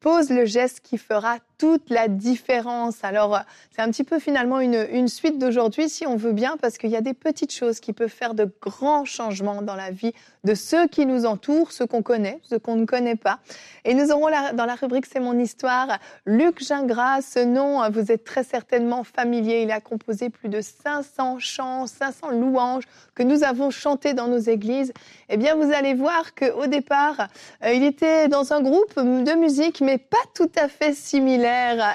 Pose 0.02 0.32
le 0.32 0.46
geste 0.46 0.82
qui 0.82 0.98
fera 0.98 1.38
toute 1.60 1.90
la 1.90 2.08
différence. 2.08 3.04
Alors, 3.04 3.42
c'est 3.76 3.82
un 3.82 3.90
petit 3.90 4.06
peu 4.06 4.18
finalement 4.18 4.62
une, 4.62 5.08
suite 5.10 5.38
d'aujourd'hui, 5.38 5.90
si 5.90 6.08
on 6.08 6.16
veut 6.16 6.32
bien, 6.32 6.56
parce 6.60 6.78
qu'il 6.78 6.90
y 6.90 6.96
a 6.96 7.02
des 7.02 7.14
petites 7.14 7.54
choses 7.54 7.80
qui 7.80 7.94
peuvent 7.94 8.10
faire 8.10 8.34
de 8.34 8.50
grands 8.62 9.06
changements 9.06 9.62
dans 9.62 9.76
la 9.76 9.92
vie 9.92 10.14
de 10.46 10.56
ceux 10.56 10.88
qui 10.88 11.06
nous 11.06 11.26
entourent, 11.26 11.74
ceux 11.74 11.86
qu'on 11.86 12.02
connaît, 12.02 12.40
ceux 12.50 12.60
qu'on 12.60 12.78
ne 12.78 12.86
connaît 12.86 13.18
pas. 13.18 13.40
Et 13.84 13.94
nous 13.94 14.10
aurons 14.12 14.30
dans 14.54 14.66
la 14.66 14.76
rubrique 14.76 15.06
C'est 15.06 15.20
mon 15.20 15.38
histoire, 15.38 16.00
Luc 16.26 16.64
Gingras. 16.64 17.22
Ce 17.22 17.40
nom, 17.40 17.88
vous 17.92 18.10
êtes 18.10 18.24
très 18.24 18.46
certainement 18.46 19.04
familier. 19.04 19.64
Il 19.64 19.72
a 19.72 19.82
composé 19.82 20.30
plus 20.30 20.48
de 20.48 20.62
500 20.62 21.40
chants, 21.40 21.88
500 21.88 22.32
louanges 22.32 22.86
que 23.16 23.24
nous 23.24 23.44
avons 23.44 23.70
chantés 23.70 24.14
dans 24.14 24.28
nos 24.28 24.40
églises. 24.40 24.94
Eh 25.28 25.36
bien, 25.36 25.56
vous 25.56 25.74
allez 25.74 25.94
voir 25.94 26.34
qu'au 26.36 26.68
départ, 26.68 27.28
euh, 27.66 27.74
il 27.74 27.84
était 27.84 28.30
dans 28.30 28.54
un 28.54 28.62
groupe 28.62 28.96
de 28.96 29.38
musique, 29.38 29.82
mais 29.82 29.98
pas 29.98 30.18
tout 30.34 30.52
à 30.56 30.70
fait 30.70 30.94
similaire 30.94 31.49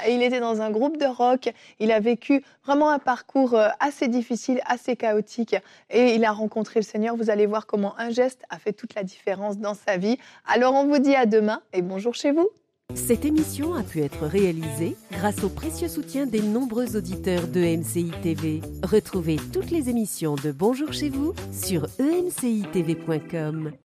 il 0.09 0.23
était 0.23 0.41
dans 0.41 0.61
un 0.61 0.71
groupe 0.71 0.99
de 0.99 1.07
rock. 1.07 1.53
Il 1.81 1.93
a 1.93 2.01
vécu 2.01 2.43
vraiment 2.65 2.91
un 2.91 2.99
parcours 2.99 3.55
euh, 3.55 3.69
assez 3.81 4.09
difficile, 4.09 4.61
assez 4.67 4.97
chaotique 4.97 5.57
et 5.91 6.15
il 6.15 6.25
a 6.25 6.33
rencontré 6.33 6.81
le 6.81 6.85
Seigneur. 6.85 7.17
Vous 7.17 7.31
allez 7.31 7.47
voir 7.47 7.67
comment 7.67 7.95
un 7.99 8.11
geste 8.11 8.43
a 8.51 8.59
fait 8.59 8.73
toute 8.73 8.95
la 8.95 9.03
différence 9.03 9.59
dans 9.59 9.75
sa 9.75 9.97
vie. 9.97 10.19
Alors 10.47 10.75
on 10.75 10.87
vous 10.87 10.99
dit 10.99 11.15
à 11.15 11.27
demain 11.27 11.61
et 11.73 11.83
bonjour 11.83 12.15
chez 12.15 12.33
vous. 12.33 12.49
Cette 12.95 13.25
émission 13.25 13.75
a 13.75 13.83
pu 13.83 14.03
être 14.03 14.27
réalisée 14.27 14.97
grâce 15.11 15.43
au 15.43 15.49
précieux 15.49 15.89
soutien 15.89 16.27
des 16.27 16.43
nombreux 16.43 16.97
auditeurs 16.97 17.49
de 17.49 18.23
TV. 18.23 18.61
Retrouvez 18.83 19.37
toutes 19.53 19.71
les 19.71 19.89
émissions 19.89 20.37
de 20.37 20.53
Bonjour 20.53 20.93
chez 20.93 21.09
vous 21.09 21.35
sur 21.51 21.87
emcitv.com. 21.99 23.73